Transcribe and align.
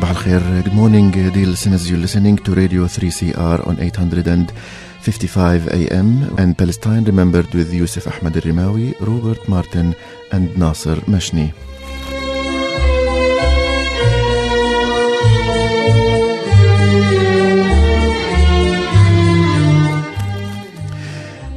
Al 0.00 0.14
khair. 0.14 0.40
Good 0.64 0.72
morning, 0.72 1.10
dear 1.10 1.46
listeners. 1.46 1.90
You're 1.90 2.00
listening 2.00 2.38
to 2.38 2.54
Radio 2.54 2.86
3CR 2.86 3.66
on 3.66 3.78
855 3.78 5.68
AM 5.68 6.34
and 6.38 6.56
Palestine 6.56 7.04
remembered 7.04 7.52
with 7.52 7.74
Yusuf 7.74 8.06
Ahmad 8.06 8.34
al-Rimawi, 8.36 8.94
Robert 9.00 9.46
Martin 9.48 9.94
and 10.30 10.56
Nasser 10.56 10.96
Mashni. 11.06 11.52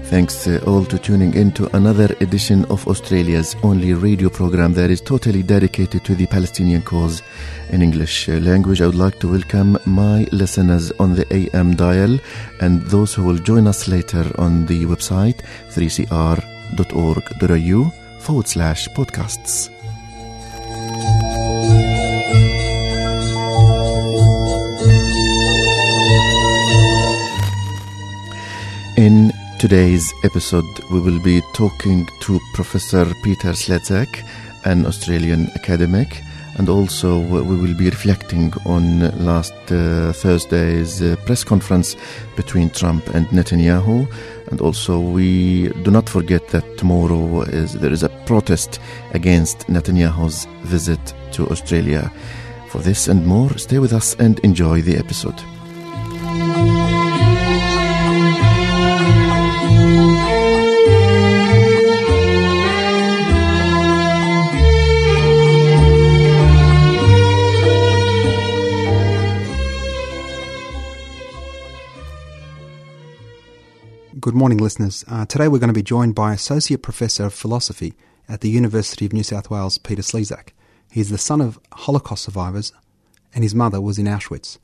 Thanks 0.09 0.48
uh, 0.48 0.62
all 0.68 0.86
to 0.86 1.00
tuning 1.00 1.34
in 1.34 1.52
to 1.54 1.68
another 1.76 2.16
edition 2.22 2.63
of 2.66 2.88
Australia's 2.88 3.55
only 3.63 3.94
radio 3.94 4.30
program 4.30 4.72
that 4.73 4.91
is 4.91 5.02
totally 5.02 5.41
dedicated 5.41 6.05
to 6.05 6.13
the 6.13 6.27
Palestinian 6.27 6.84
cause 6.84 7.23
in 7.70 7.82
English 7.82 8.30
uh, 8.30 8.34
language. 8.34 8.82
I 8.82 8.86
would 8.86 8.96
like 8.96 9.20
to 9.22 9.32
welcome 9.32 9.80
my 9.86 10.27
listeners 10.32 10.91
on 10.99 11.16
the 11.16 11.26
AM 11.34 11.76
dial 11.76 12.20
and 12.62 12.84
those 12.84 13.16
who 13.16 13.26
will 13.26 13.40
join 13.40 13.66
us 13.68 13.88
later 13.88 14.32
on 14.38 14.68
the 14.68 14.85
website 14.85 15.41
3cr.org.au 15.71 16.32
forward 18.20 18.48
slash 18.48 18.88
podcasts. 18.90 19.74
Today's 29.59 30.13
episode, 30.23 30.65
we 30.91 30.99
will 30.99 31.20
be 31.20 31.41
talking 31.53 32.07
to 32.21 32.39
Professor 32.53 33.05
Peter 33.23 33.49
Slezak, 33.53 34.23
an 34.65 34.85
Australian 34.85 35.49
academic, 35.55 36.21
and 36.57 36.70
also 36.70 37.20
we 37.20 37.41
will 37.41 37.73
be 37.73 37.89
reflecting 37.89 38.53
on 38.65 38.99
last 39.26 39.53
uh, 39.71 40.11
Thursday's 40.13 41.01
uh, 41.01 41.15
press 41.26 41.43
conference 41.43 41.95
between 42.35 42.70
Trump 42.70 43.07
and 43.13 43.27
Netanyahu. 43.27 44.07
And 44.51 44.61
also, 44.61 44.99
we 44.99 45.70
do 45.83 45.91
not 45.91 46.07
forget 46.07 46.48
that 46.49 46.77
tomorrow 46.77 47.41
is, 47.41 47.73
there 47.73 47.91
is 47.91 48.03
a 48.03 48.09
protest 48.26 48.79
against 49.13 49.67
Netanyahu's 49.67 50.45
visit 50.63 51.13
to 51.33 51.48
Australia. 51.49 52.11
For 52.70 52.79
this 52.79 53.07
and 53.07 53.26
more, 53.26 53.57
stay 53.57 53.79
with 53.79 53.93
us 53.93 54.15
and 54.20 54.39
enjoy 54.39 54.81
the 54.81 54.98
episode. 54.98 55.41
Good 74.36 74.40
morning, 74.40 74.57
listeners. 74.57 75.06
Uh, 75.07 75.25
today 75.25 75.47
we're 75.47 75.59
going 75.59 75.69
to 75.69 75.73
be 75.73 75.81
joined 75.81 76.13
by 76.13 76.34
Associate 76.34 76.81
Professor 76.81 77.23
of 77.23 77.34
Philosophy 77.34 77.94
at 78.28 78.41
the 78.41 78.50
University 78.50 79.06
of 79.06 79.13
New 79.13 79.23
South 79.23 79.50
Wales, 79.50 79.78
Peter 79.78 80.01
Slezak. 80.01 80.50
He's 80.91 81.09
the 81.09 81.18
son 81.18 81.40
of 81.40 81.57
Holocaust 81.72 82.25
survivors, 82.25 82.74
and 83.34 83.45
his 83.45 83.56
mother 83.56 83.79
was 83.79 83.97
in 83.97 84.07
Auschwitz. 84.07 84.57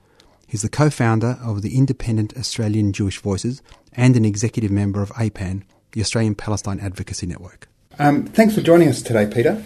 He's 0.45 0.61
the 0.61 0.67
co 0.67 0.89
founder 0.89 1.39
of 1.41 1.61
the 1.61 1.77
Independent 1.77 2.35
Australian 2.35 2.91
Jewish 2.91 3.19
Voices 3.19 3.61
and 3.93 4.17
an 4.17 4.25
executive 4.25 4.71
member 4.71 5.01
of 5.01 5.09
APAN, 5.11 5.63
the 5.93 6.01
Australian 6.01 6.35
Palestine 6.35 6.81
Advocacy 6.81 7.25
Network. 7.25 7.69
Um, 7.97 8.25
thanks 8.25 8.53
for 8.53 8.59
joining 8.59 8.89
us 8.89 9.01
today, 9.01 9.25
Peter. 9.25 9.63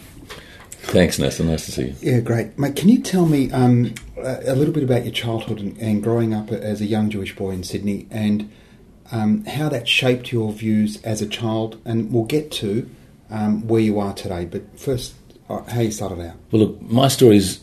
Thanks, 0.70 1.18
Nathan. 1.18 1.48
Nice 1.48 1.66
to 1.66 1.72
see 1.72 1.88
you. 1.88 1.96
Yeah, 2.02 2.20
great. 2.20 2.60
Mate, 2.60 2.76
can 2.76 2.90
you 2.90 3.02
tell 3.02 3.26
me 3.26 3.50
um, 3.50 3.96
a 4.18 4.54
little 4.54 4.72
bit 4.72 4.84
about 4.84 5.04
your 5.04 5.14
childhood 5.14 5.60
and, 5.60 5.76
and 5.80 6.04
growing 6.04 6.32
up 6.32 6.52
as 6.52 6.80
a 6.80 6.86
young 6.86 7.10
Jewish 7.10 7.36
boy 7.36 7.50
in 7.54 7.64
Sydney 7.64 8.06
and 8.12 8.52
um, 9.12 9.46
how 9.46 9.70
that 9.70 9.88
shaped 9.88 10.32
your 10.32 10.52
views 10.52 11.02
as 11.04 11.22
a 11.22 11.28
child, 11.28 11.82
and 11.86 12.12
we'll 12.12 12.26
get 12.26 12.52
to 12.54 12.90
um, 13.30 13.68
where 13.68 13.82
you 13.82 14.00
are 14.00 14.14
today. 14.14 14.46
But 14.46 14.80
first, 14.80 15.16
uh, 15.50 15.64
how 15.64 15.82
you 15.82 15.92
started 15.92 16.22
out. 16.22 16.36
Well, 16.52 16.64
look, 16.64 16.82
my 16.82 17.08
story's 17.08 17.60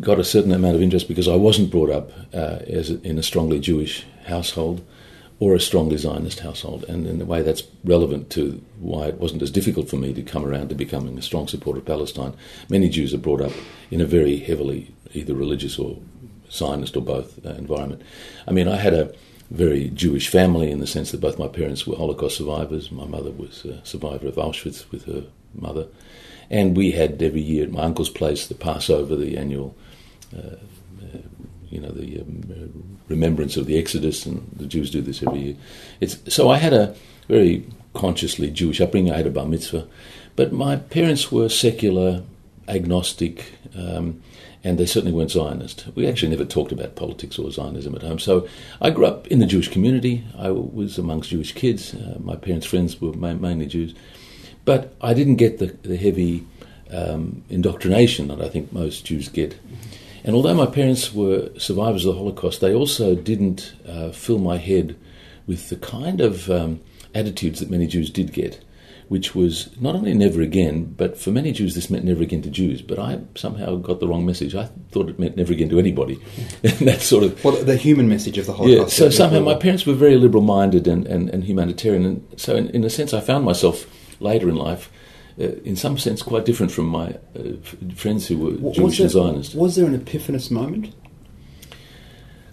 got 0.00 0.18
a 0.18 0.24
certain 0.24 0.52
amount 0.52 0.76
of 0.76 0.82
interest 0.82 1.08
because 1.08 1.28
I 1.28 1.36
wasn't 1.36 1.70
brought 1.70 1.90
up 1.90 2.10
uh, 2.34 2.58
as 2.66 2.90
in 2.90 3.18
a 3.18 3.22
strongly 3.22 3.60
Jewish 3.60 4.06
household 4.26 4.84
or 5.40 5.54
a 5.54 5.60
strongly 5.60 5.96
Zionist 5.96 6.40
household, 6.40 6.84
and 6.88 7.06
in 7.06 7.20
a 7.20 7.24
way 7.24 7.42
that's 7.42 7.62
relevant 7.84 8.28
to 8.30 8.60
why 8.80 9.06
it 9.06 9.20
wasn't 9.20 9.40
as 9.40 9.52
difficult 9.52 9.88
for 9.88 9.96
me 9.96 10.12
to 10.12 10.20
come 10.20 10.44
around 10.44 10.68
to 10.68 10.74
becoming 10.74 11.16
a 11.16 11.22
strong 11.22 11.46
supporter 11.46 11.78
of 11.78 11.86
Palestine. 11.86 12.34
Many 12.68 12.88
Jews 12.88 13.14
are 13.14 13.18
brought 13.18 13.40
up 13.40 13.52
in 13.90 14.00
a 14.00 14.04
very 14.04 14.38
heavily 14.38 14.92
either 15.14 15.34
religious 15.34 15.78
or 15.78 15.96
Zionist 16.50 16.96
or 16.96 17.02
both 17.02 17.44
uh, 17.46 17.50
environment. 17.50 18.02
I 18.48 18.50
mean, 18.50 18.66
I 18.66 18.76
had 18.76 18.94
a 18.94 19.14
very 19.50 19.88
Jewish 19.90 20.28
family 20.28 20.70
in 20.70 20.78
the 20.78 20.86
sense 20.86 21.10
that 21.10 21.20
both 21.20 21.38
my 21.38 21.48
parents 21.48 21.86
were 21.86 21.96
Holocaust 21.96 22.36
survivors. 22.36 22.92
My 22.92 23.06
mother 23.06 23.30
was 23.30 23.64
a 23.64 23.84
survivor 23.84 24.28
of 24.28 24.34
Auschwitz 24.34 24.90
with 24.90 25.04
her 25.06 25.24
mother. 25.54 25.86
And 26.50 26.76
we 26.76 26.92
had 26.92 27.22
every 27.22 27.40
year 27.40 27.64
at 27.64 27.72
my 27.72 27.82
uncle's 27.82 28.10
place 28.10 28.46
the 28.46 28.54
Passover, 28.54 29.16
the 29.16 29.36
annual, 29.36 29.74
uh, 30.36 30.56
uh, 31.02 31.18
you 31.70 31.80
know, 31.80 31.90
the 31.90 32.20
um, 32.20 32.98
remembrance 33.08 33.56
of 33.56 33.66
the 33.66 33.78
Exodus, 33.78 34.26
and 34.26 34.50
the 34.54 34.66
Jews 34.66 34.90
do 34.90 35.00
this 35.00 35.22
every 35.22 35.40
year. 35.40 35.56
It's, 36.00 36.18
so 36.32 36.50
I 36.50 36.58
had 36.58 36.72
a 36.72 36.94
very 37.28 37.66
consciously 37.94 38.50
Jewish 38.50 38.80
upbringing. 38.80 39.12
I 39.12 39.18
had 39.18 39.26
a 39.26 39.30
bar 39.30 39.46
mitzvah. 39.46 39.86
But 40.36 40.52
my 40.52 40.76
parents 40.76 41.32
were 41.32 41.48
secular, 41.48 42.22
agnostic, 42.68 43.52
um, 43.76 44.22
and 44.64 44.78
they 44.78 44.86
certainly 44.86 45.14
weren't 45.14 45.30
Zionist. 45.30 45.86
We 45.94 46.06
actually 46.06 46.30
never 46.30 46.44
talked 46.44 46.72
about 46.72 46.96
politics 46.96 47.38
or 47.38 47.50
Zionism 47.50 47.94
at 47.94 48.02
home. 48.02 48.18
So 48.18 48.48
I 48.80 48.90
grew 48.90 49.06
up 49.06 49.26
in 49.28 49.38
the 49.38 49.46
Jewish 49.46 49.68
community. 49.68 50.24
I 50.36 50.50
was 50.50 50.98
amongst 50.98 51.30
Jewish 51.30 51.52
kids. 51.52 51.94
Uh, 51.94 52.16
my 52.20 52.36
parents' 52.36 52.66
friends 52.66 53.00
were 53.00 53.12
ma- 53.12 53.34
mainly 53.34 53.66
Jews. 53.66 53.94
But 54.64 54.94
I 55.00 55.14
didn't 55.14 55.36
get 55.36 55.58
the, 55.58 55.66
the 55.66 55.96
heavy 55.96 56.46
um, 56.90 57.44
indoctrination 57.48 58.28
that 58.28 58.40
I 58.40 58.48
think 58.48 58.72
most 58.72 59.04
Jews 59.04 59.28
get. 59.28 59.58
And 60.24 60.34
although 60.34 60.54
my 60.54 60.66
parents 60.66 61.14
were 61.14 61.50
survivors 61.58 62.04
of 62.04 62.14
the 62.14 62.18
Holocaust, 62.18 62.60
they 62.60 62.74
also 62.74 63.14
didn't 63.14 63.72
uh, 63.86 64.10
fill 64.10 64.38
my 64.38 64.58
head 64.58 64.96
with 65.46 65.68
the 65.70 65.76
kind 65.76 66.20
of 66.20 66.50
um, 66.50 66.80
attitudes 67.14 67.60
that 67.60 67.70
many 67.70 67.86
Jews 67.86 68.10
did 68.10 68.32
get 68.32 68.62
which 69.08 69.34
was 69.34 69.70
not 69.80 69.94
only 69.94 70.12
never 70.12 70.42
again, 70.42 70.84
but 70.84 71.18
for 71.18 71.30
many 71.30 71.50
Jews 71.50 71.74
this 71.74 71.88
meant 71.88 72.04
never 72.04 72.22
again 72.22 72.42
to 72.42 72.50
Jews. 72.50 72.82
But 72.82 72.98
I 72.98 73.20
somehow 73.34 73.76
got 73.76 74.00
the 74.00 74.08
wrong 74.08 74.26
message. 74.26 74.54
I 74.54 74.66
thought 74.90 75.08
it 75.08 75.18
meant 75.18 75.36
never 75.36 75.52
again 75.52 75.70
to 75.70 75.78
anybody. 75.78 76.20
that 76.62 77.00
sort 77.00 77.24
of 77.24 77.42
well, 77.42 77.56
the 77.64 77.76
human 77.76 78.08
message 78.08 78.36
of 78.36 78.46
the 78.46 78.52
Holocaust. 78.52 78.98
Yeah. 78.98 79.06
So 79.06 79.10
somehow 79.10 79.40
my 79.40 79.54
parents 79.54 79.86
were 79.86 79.94
very 79.94 80.16
liberal-minded 80.16 80.86
and, 80.86 81.06
and, 81.06 81.30
and 81.30 81.44
humanitarian, 81.44 82.04
and 82.04 82.26
so 82.36 82.54
in, 82.54 82.68
in, 82.70 82.84
a 82.84 82.90
sense 82.90 83.14
I 83.14 83.20
found 83.20 83.44
myself 83.44 83.86
later 84.20 84.48
in 84.48 84.56
life. 84.56 84.90
Uh, 85.40 85.54
in 85.64 85.76
some 85.76 85.96
sense, 85.96 86.20
quite 86.20 86.44
different 86.44 86.72
from 86.72 86.86
my 86.86 87.16
uh, 87.38 87.52
friends 87.94 88.26
who 88.26 88.36
were 88.38 88.50
was 88.58 88.76
Jewish 88.76 88.98
there, 88.98 89.04
and 89.04 89.12
Zionist. 89.12 89.54
Was 89.54 89.76
there 89.76 89.86
an 89.86 89.94
epiphanous 89.94 90.50
moment? 90.50 90.92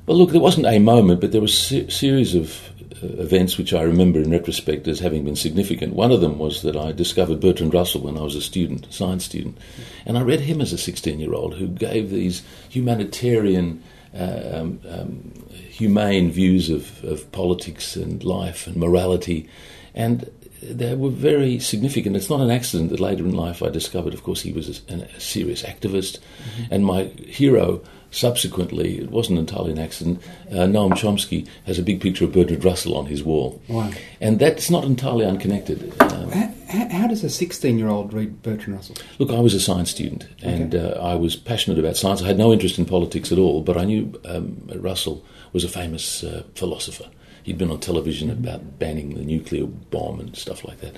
Well, 0.06 0.18
look, 0.18 0.32
there 0.32 0.42
wasn't 0.42 0.68
a 0.68 0.78
moment, 0.78 1.20
but 1.20 1.32
there 1.32 1.42
was 1.42 1.72
a 1.72 1.90
series 1.90 2.36
of 2.36 2.70
events 3.02 3.58
which 3.58 3.74
I 3.74 3.82
remember 3.82 4.20
in 4.20 4.32
retrospect 4.32 4.88
as 4.88 5.00
having 5.00 5.24
been 5.24 5.36
significant. 5.36 5.94
One 5.94 6.12
of 6.12 6.22
them 6.22 6.38
was 6.38 6.62
that 6.62 6.76
I 6.76 6.92
discovered 6.92 7.40
Bertrand 7.40 7.74
Russell 7.74 8.02
when 8.02 8.18
I 8.18 8.22
was 8.22 8.36
a 8.36 8.42
student, 8.42 8.88
a 8.88 8.94
science 8.94 9.26
student, 9.26 9.58
and 10.06 10.18
I 10.18 10.22
read 10.22 10.42
him 10.42 10.62
as 10.62 10.74
a 10.74 10.78
16 10.78 11.20
year 11.20 11.34
old 11.34 11.56
who 11.56 11.68
gave 11.68 12.10
these 12.10 12.44
humanitarian, 12.70 13.84
uh, 14.18 14.42
um, 14.54 14.80
um, 14.90 15.34
humane 15.52 16.32
views 16.32 16.70
of, 16.70 17.04
of 17.04 17.32
politics 17.32 17.96
and 17.96 18.24
life 18.24 18.68
and 18.68 18.78
morality. 18.78 19.50
And 19.94 20.30
they 20.62 20.96
were 20.96 21.10
very 21.10 21.60
significant. 21.60 22.16
It's 22.16 22.30
not 22.30 22.42
an 22.42 22.50
accident 22.50 22.90
that 22.90 23.00
later 23.00 23.26
in 23.26 23.34
life 23.34 23.62
I 23.62 23.70
discovered, 23.70 24.14
of 24.14 24.24
course, 24.24 24.42
he 24.42 24.52
was 24.52 24.82
a, 24.90 24.94
a 24.94 25.20
serious 25.20 25.64
activist. 25.64 26.20
Mm-hmm. 26.20 26.74
And 26.74 26.86
my 26.86 27.04
hero, 27.28 27.82
subsequently, 28.16 29.00
it 29.00 29.12
wasn't 29.12 29.38
entirely 29.38 29.72
an 29.72 29.80
accident, 29.80 30.22
uh, 30.52 30.66
Noam 30.66 30.92
Chomsky 30.94 31.48
has 31.66 31.78
a 31.78 31.84
big 31.84 32.00
picture 32.00 32.24
of 32.24 32.32
Bertrand 32.32 32.64
Russell 32.64 32.96
on 32.96 33.08
his 33.08 33.24
wall. 33.24 33.62
Wow. 33.68 33.92
And 34.22 34.40
that's 34.40 34.70
not 34.70 34.86
entirely 34.86 35.26
unconnected. 35.26 35.94
Um, 36.02 36.32
how, 36.32 36.90
how, 36.90 37.08
does 37.08 37.24
a 37.24 37.30
16 37.30 37.78
year 37.78 37.90
old 37.90 38.14
read 38.14 38.42
Bertrand 38.42 38.76
Russell? 38.76 38.96
Look, 39.20 39.32
I 39.32 39.40
was 39.40 39.54
a 39.54 39.60
science 39.60 39.92
student 39.92 40.28
and 40.42 40.74
okay. 40.74 40.98
uh, 40.98 41.06
I 41.06 41.16
was 41.16 41.36
passionate 41.36 41.78
about 41.78 41.98
science. 41.98 42.22
I 42.22 42.28
had 42.28 42.38
no 42.38 42.54
interest 42.54 42.80
in 42.80 42.86
politics 42.86 43.32
at 43.32 43.38
all, 43.38 43.62
but 43.62 43.78
I 43.78 43.84
knew 43.84 44.20
um, 44.26 44.70
Russell 44.76 45.24
was 45.52 45.64
a 45.64 45.70
famous 45.70 46.24
uh, 46.24 46.44
philosopher. 46.56 47.10
He'd 47.44 47.58
been 47.58 47.70
on 47.70 47.80
television 47.80 48.32
about 48.32 48.80
banning 48.80 49.14
the 49.14 49.24
nuclear 49.24 49.66
bomb 49.66 50.20
and 50.20 50.36
stuff 50.36 50.66
like 50.66 50.80
that. 50.80 50.96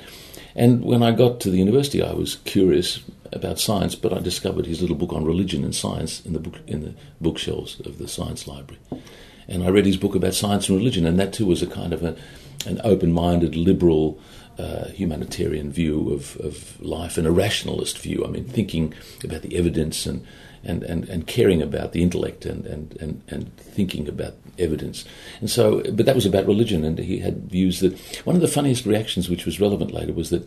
And 0.55 0.83
when 0.83 1.03
I 1.03 1.11
got 1.11 1.39
to 1.41 1.51
the 1.51 1.57
university, 1.57 2.01
I 2.01 2.13
was 2.13 2.37
curious 2.45 3.01
about 3.33 3.59
science, 3.59 3.95
but 3.95 4.13
I 4.13 4.19
discovered 4.19 4.65
his 4.65 4.81
little 4.81 4.95
book 4.95 5.13
on 5.13 5.25
religion 5.25 5.63
and 5.63 5.75
science 5.75 6.25
in 6.25 6.33
the 6.33 6.39
book 6.39 6.55
in 6.67 6.81
the 6.81 6.93
bookshelves 7.19 7.79
of 7.81 7.97
the 7.97 8.07
science 8.07 8.47
library. 8.47 8.81
And 9.47 9.63
I 9.63 9.69
read 9.69 9.85
his 9.85 9.97
book 9.97 10.15
about 10.15 10.33
science 10.33 10.69
and 10.69 10.77
religion, 10.77 11.05
and 11.05 11.19
that 11.19 11.33
too 11.33 11.45
was 11.45 11.61
a 11.61 11.67
kind 11.67 11.93
of 11.93 12.03
a, 12.03 12.15
an 12.65 12.81
open-minded, 12.83 13.55
liberal, 13.55 14.19
uh, 14.59 14.89
humanitarian 14.89 15.71
view 15.71 16.11
of, 16.11 16.35
of 16.37 16.81
life 16.81 17.17
and 17.17 17.27
a 17.27 17.31
rationalist 17.31 17.97
view. 17.99 18.25
I 18.25 18.29
mean, 18.29 18.45
thinking 18.45 18.93
about 19.23 19.41
the 19.41 19.57
evidence 19.57 20.05
and 20.05 20.25
and, 20.63 20.83
and, 20.83 21.07
and 21.07 21.27
caring 21.27 21.61
about 21.61 21.93
the 21.93 22.01
intellect 22.03 22.45
and, 22.45 22.65
and, 22.65 22.97
and, 22.99 23.21
and 23.29 23.55
thinking 23.57 24.09
about 24.09 24.33
evidence. 24.59 25.05
And 25.39 25.49
so, 25.49 25.81
but 25.93 26.05
that 26.05 26.15
was 26.15 26.25
about 26.25 26.45
religion, 26.45 26.83
and 26.83 26.99
he 26.99 27.19
had 27.19 27.49
views 27.49 27.79
that 27.79 27.97
one 28.25 28.35
of 28.35 28.41
the 28.41 28.47
funniest 28.47 28.85
reactions, 28.85 29.29
which 29.29 29.45
was 29.45 29.61
relevant 29.61 29.91
later, 29.91 30.13
was 30.13 30.29
that 30.31 30.45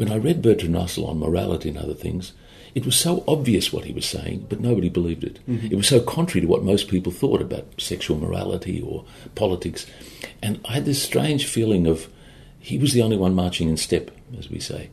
when 0.00 0.10
I 0.10 0.16
read 0.16 0.40
Bertrand 0.40 0.74
Russell 0.74 1.06
on 1.06 1.18
morality 1.18 1.68
and 1.68 1.76
other 1.76 1.92
things, 1.92 2.32
it 2.74 2.86
was 2.86 2.96
so 2.96 3.22
obvious 3.28 3.70
what 3.70 3.84
he 3.84 3.92
was 3.92 4.06
saying, 4.06 4.46
but 4.48 4.58
nobody 4.58 4.88
believed 4.88 5.22
it. 5.22 5.40
Mm-hmm. 5.46 5.66
It 5.66 5.74
was 5.74 5.88
so 5.88 6.00
contrary 6.00 6.40
to 6.40 6.46
what 6.46 6.62
most 6.62 6.88
people 6.88 7.12
thought 7.12 7.42
about 7.42 7.66
sexual 7.76 8.16
morality 8.16 8.80
or 8.80 9.04
politics. 9.34 9.84
And 10.42 10.58
I 10.64 10.72
had 10.72 10.86
this 10.86 11.02
strange 11.02 11.44
feeling 11.44 11.86
of 11.86 12.08
he 12.58 12.78
was 12.78 12.94
the 12.94 13.02
only 13.02 13.18
one 13.18 13.34
marching 13.34 13.68
in 13.68 13.76
step, 13.76 14.10
as 14.38 14.48
we 14.48 14.58
say. 14.58 14.88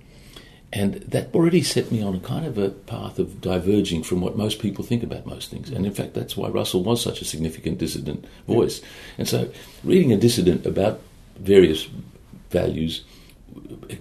And 0.74 0.96
that 0.96 1.34
already 1.34 1.64
set 1.64 1.90
me 1.90 2.02
on 2.02 2.14
a 2.14 2.20
kind 2.20 2.46
of 2.46 2.58
a 2.58 2.72
path 2.72 3.18
of 3.18 3.40
diverging 3.40 4.04
from 4.04 4.20
what 4.20 4.36
most 4.36 4.60
people 4.60 4.84
think 4.84 5.04
about 5.04 5.26
most 5.26 5.50
things. 5.50 5.70
And 5.70 5.86
in 5.86 5.94
fact, 5.94 6.16
that's 6.16 6.36
why 6.36 6.50
Russell 6.50 6.84
was 6.84 7.02
such 7.02 7.22
a 7.22 7.26
significant 7.26 7.78
dissident 7.78 8.26
voice. 8.46 8.82
And 9.18 9.26
so, 9.26 9.50
reading 9.86 10.12
a 10.12 10.18
dissident 10.18 10.66
about 10.66 11.00
various 11.38 11.88
values 12.50 13.06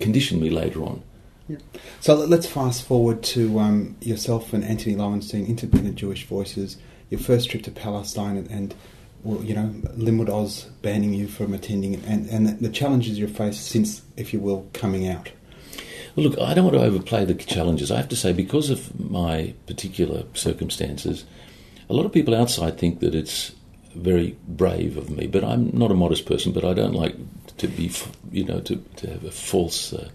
conditioned 0.01 0.41
me 0.41 0.51
later 0.51 0.83
on. 0.83 1.03
Yeah. 1.49 1.59
So 2.01 2.15
let's 2.15 2.47
fast 2.47 2.85
forward 2.85 3.23
to 3.25 3.59
um, 3.61 3.97
yourself 4.01 4.53
and 4.53 4.65
Antony 4.65 4.97
Loewenstein, 4.97 5.47
Independent 5.47 5.95
Jewish 5.95 6.27
Voices, 6.27 6.77
your 7.09 7.21
first 7.21 7.51
trip 7.51 7.63
to 7.65 7.71
Palestine, 7.71 8.37
and, 8.37 8.51
and 8.51 8.75
well, 9.23 9.43
you 9.45 9.55
know, 9.55 9.73
Limmud 9.97 10.29
Oz 10.29 10.65
banning 10.83 11.15
you 11.15 11.29
from 11.29 11.55
attending, 11.55 11.95
and, 12.05 12.29
and 12.29 12.59
the 12.59 12.69
challenges 12.69 13.19
you've 13.19 13.37
faced 13.37 13.67
since, 13.67 14.03
if 14.17 14.33
you 14.33 14.41
will, 14.41 14.69
coming 14.73 15.09
out. 15.09 15.31
Well, 16.17 16.27
look, 16.27 16.39
I 16.41 16.55
don't 16.55 16.65
want 16.65 16.77
to 16.77 16.83
overplay 16.83 17.25
the 17.25 17.35
challenges. 17.35 17.91
I 17.91 17.97
have 17.97 18.09
to 18.09 18.17
say, 18.17 18.33
because 18.33 18.71
of 18.71 18.99
my 18.99 19.55
particular 19.67 20.25
circumstances, 20.35 21.25
a 21.89 21.95
lot 21.95 22.07
of 22.07 22.13
people 22.13 22.35
outside 22.35 22.79
think 22.79 23.01
that 23.01 23.15
it's 23.15 23.53
very 23.95 24.37
brave 24.47 24.97
of 24.97 25.11
me. 25.11 25.27
But 25.27 25.45
I'm 25.45 25.71
not 25.77 25.91
a 25.91 25.95
modest 25.95 26.27
person. 26.27 26.53
But 26.53 26.65
I 26.65 26.75
don't 26.75 26.95
like 26.95 27.17
to 27.59 27.69
be, 27.69 27.91
you 28.31 28.45
know, 28.45 28.61
to, 28.61 28.77
to 28.97 29.11
have 29.11 29.25
a 29.25 29.31
false 29.31 29.93
uh, 29.93 30.09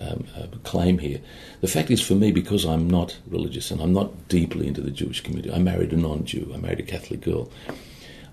um, 0.00 0.26
uh, 0.36 0.46
claim 0.64 0.98
here. 0.98 1.20
The 1.60 1.68
fact 1.68 1.90
is, 1.90 2.00
for 2.00 2.14
me, 2.14 2.32
because 2.32 2.64
I'm 2.64 2.88
not 2.88 3.16
religious 3.28 3.70
and 3.70 3.80
I'm 3.80 3.92
not 3.92 4.28
deeply 4.28 4.66
into 4.66 4.80
the 4.80 4.90
Jewish 4.90 5.22
community, 5.22 5.52
I 5.52 5.58
married 5.58 5.92
a 5.92 5.96
non-Jew. 5.96 6.52
I 6.54 6.58
married 6.58 6.80
a 6.80 6.84
Catholic 6.84 7.20
girl. 7.20 7.50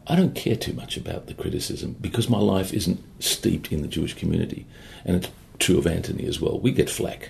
I 0.06 0.16
don't 0.16 0.36
care 0.36 0.58
too 0.58 0.74
much 0.74 0.98
about 0.98 1.28
the 1.28 1.34
criticism 1.34 1.96
because 2.02 2.30
my 2.30 2.40
life 2.40 2.74
isn't 2.74 3.02
steeped 3.20 3.72
in 3.72 3.82
the 3.82 3.88
Jewish 3.88 4.14
community, 4.14 4.66
and 5.06 5.16
it's 5.16 5.30
true 5.60 5.78
of 5.78 5.88
Antony 5.88 6.26
as 6.26 6.42
well. 6.42 6.60
We 6.60 6.72
get 6.72 6.90
flack. 6.90 7.30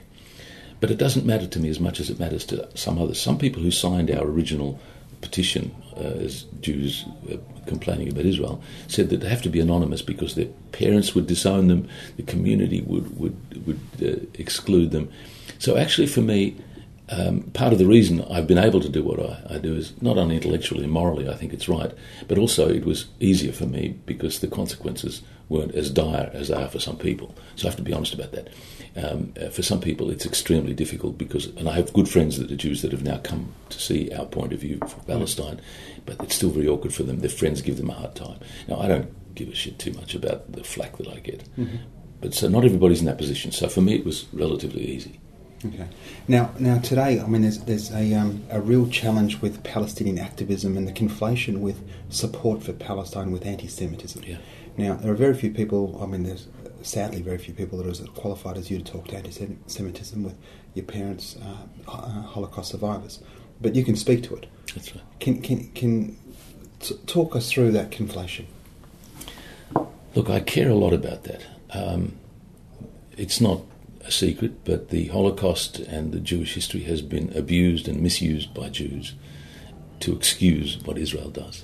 But 0.79 0.91
it 0.91 0.97
doesn't 0.97 1.25
matter 1.25 1.47
to 1.47 1.59
me 1.59 1.69
as 1.69 1.79
much 1.79 2.00
as 2.00 2.09
it 2.09 2.19
matters 2.19 2.45
to 2.47 2.68
some 2.75 2.97
others. 2.97 3.21
Some 3.21 3.38
people 3.38 3.62
who 3.62 3.71
signed 3.71 4.12
our 4.12 4.25
original 4.25 4.79
petition 5.21 5.74
uh, 5.97 6.25
as 6.25 6.43
Jews 6.61 7.05
uh, 7.31 7.37
complaining 7.65 8.09
about 8.11 8.25
Israel 8.25 8.61
said 8.87 9.09
that 9.09 9.21
they 9.21 9.29
have 9.29 9.41
to 9.43 9.49
be 9.49 9.59
anonymous 9.59 10.01
because 10.01 10.35
their 10.35 10.47
parents 10.71 11.15
would 11.15 11.27
disown 11.27 11.67
them, 11.67 11.87
the 12.17 12.23
community 12.23 12.81
would 12.81 13.17
would 13.19 13.37
would 13.65 13.79
uh, 14.01 14.25
exclude 14.35 14.91
them. 14.91 15.09
So 15.59 15.77
actually, 15.77 16.07
for 16.07 16.21
me, 16.21 16.55
um, 17.13 17.42
part 17.51 17.74
of 17.74 17.80
the 17.80 17.86
reason 17.86 18.24
I've 18.24 18.48
been 18.48 18.57
able 18.57 18.81
to 18.81 18.89
do 18.89 19.04
what 19.04 19.19
I, 19.19 19.56
I, 19.56 19.57
do 19.60 19.75
is 19.75 20.01
not 20.01 20.18
only 20.18 20.36
intellectually 20.36 20.83
and 20.83 20.92
morally, 20.92 21.30
I 21.30 21.36
think 21.36 21.54
it's 21.54 21.69
right, 21.69 21.92
but 22.27 22.38
also 22.38 22.69
it 22.69 22.86
was 22.86 23.07
easier 23.19 23.51
for 23.51 23.65
me 23.65 24.00
because 24.06 24.39
the 24.39 24.48
consequences 24.48 25.21
weren't 25.50 25.75
as 25.75 25.92
dire 25.92 26.31
as 26.33 26.48
they 26.48 26.56
are 26.56 26.68
for 26.68 26.80
some 26.80 26.98
people. 26.98 27.36
So 27.56 27.68
I 27.68 27.71
have 27.71 27.77
to 27.77 27.83
be 27.83 27.94
honest 27.94 28.13
about 28.13 28.31
that. 28.31 28.50
Um, 28.95 29.33
uh, 29.39 29.50
for 29.50 29.62
some 29.62 29.80
people, 29.81 30.10
it's 30.10 30.25
extremely 30.25 30.74
difficult 30.74 31.18
because, 31.18 31.48
and 31.57 31.69
I 31.69 31.74
have 31.74 31.94
good 31.94 32.10
friends 32.10 32.39
that 32.39 32.51
are 32.51 32.56
Jews 32.56 32.81
that 32.81 32.92
have 32.92 33.04
now 33.04 33.18
come 33.18 33.54
to 33.69 33.80
see 33.80 34.12
our 34.13 34.25
point 34.25 34.54
of 34.54 34.60
view 34.60 34.80
for 34.80 35.00
Palestine, 35.06 35.62
but 36.06 36.21
it's 36.21 36.36
still 36.36 36.50
very 36.50 36.68
awkward 36.68 36.94
for 36.94 37.04
them. 37.04 37.19
Their 37.19 37.30
friends 37.30 37.62
give 37.62 37.77
them 37.77 37.89
a 37.89 37.94
hard 37.94 38.15
time. 38.15 38.39
Now, 38.68 38.80
I 38.80 38.88
don't 38.88 39.36
give 39.36 39.50
a 39.50 39.56
shit 39.56 39.77
too 39.80 39.94
much 39.94 40.15
about 40.15 40.51
the 40.51 40.63
flack 40.63 40.98
that 40.98 41.07
I 41.07 41.19
get, 41.19 41.44
mm-hmm. 41.57 41.77
but 42.21 42.33
so 42.33 42.48
not 42.48 42.65
everybody's 42.65 43.00
in 43.00 43.07
that 43.07 43.18
position. 43.18 43.51
So 43.51 43.68
for 43.68 43.81
me, 43.81 43.95
it 43.95 44.06
was 44.06 44.25
relatively 44.31 44.83
easy. 44.86 45.19
Okay. 45.65 45.88
Now, 46.27 46.51
now 46.60 46.80
today, 46.80 47.21
I 47.21 47.27
mean, 47.27 47.44
there's 47.44 47.60
there's 47.60 47.92
a 47.92 48.13
um, 48.15 48.44
a 48.50 48.60
real 48.60 48.88
challenge 48.89 49.42
with 49.42 49.63
Palestinian 49.63 50.19
activism 50.19 50.75
and 50.75 50.88
the 50.88 50.92
conflation 50.92 51.60
with 51.60 51.81
support 52.10 52.63
for 52.63 52.74
Palestine 52.74 53.31
with 53.31 53.45
anti-Semitism. 53.45 54.24
Yeah. 54.25 54.38
Now, 54.77 54.95
there 54.95 55.12
are 55.12 55.15
very 55.15 55.33
few 55.33 55.51
people. 55.51 56.00
I 56.01 56.06
mean, 56.06 56.24
there's 56.24 56.48
sadly 56.81 57.21
very 57.21 57.38
few 57.38 57.54
people 57.54 57.77
that 57.77 57.88
are 57.88 57.92
as 57.92 58.01
qualified 58.15 58.57
as 58.57 58.69
you 58.69 58.77
to 58.80 58.83
talk 58.83 59.07
to 59.07 59.15
anti-Semitism 59.15 60.24
with 60.24 60.36
your 60.74 60.86
parents, 60.86 61.38
uh, 61.42 61.92
uh, 61.92 62.21
Holocaust 62.24 62.71
survivors. 62.71 63.21
But 63.62 63.75
you 63.75 63.86
can 63.86 63.95
speak 63.95 64.24
to 64.24 64.36
it. 64.36 64.48
That's 64.74 64.94
right. 64.94 65.04
Can 65.19 65.42
can 65.42 65.69
can 65.69 66.18
t- 66.80 66.98
talk 67.06 67.36
us 67.36 67.50
through 67.50 67.71
that 67.71 67.92
conflation? 67.92 68.45
Look, 70.15 70.30
I 70.30 70.42
care 70.42 70.69
a 70.69 70.75
lot 70.75 70.94
about 70.94 71.24
that. 71.24 71.45
Um, 71.71 72.18
it's 73.18 73.39
not 73.39 73.62
a 74.05 74.11
secret, 74.11 74.63
but 74.65 74.89
the 74.89 75.07
Holocaust 75.07 75.79
and 75.79 76.11
the 76.11 76.19
Jewish 76.19 76.55
history 76.55 76.83
has 76.83 77.01
been 77.01 77.35
abused 77.35 77.88
and 77.88 78.01
misused 78.01 78.53
by 78.53 78.69
Jews 78.69 79.13
to 80.01 80.15
excuse 80.15 80.77
what 80.83 80.97
Israel 80.97 81.29
does. 81.29 81.63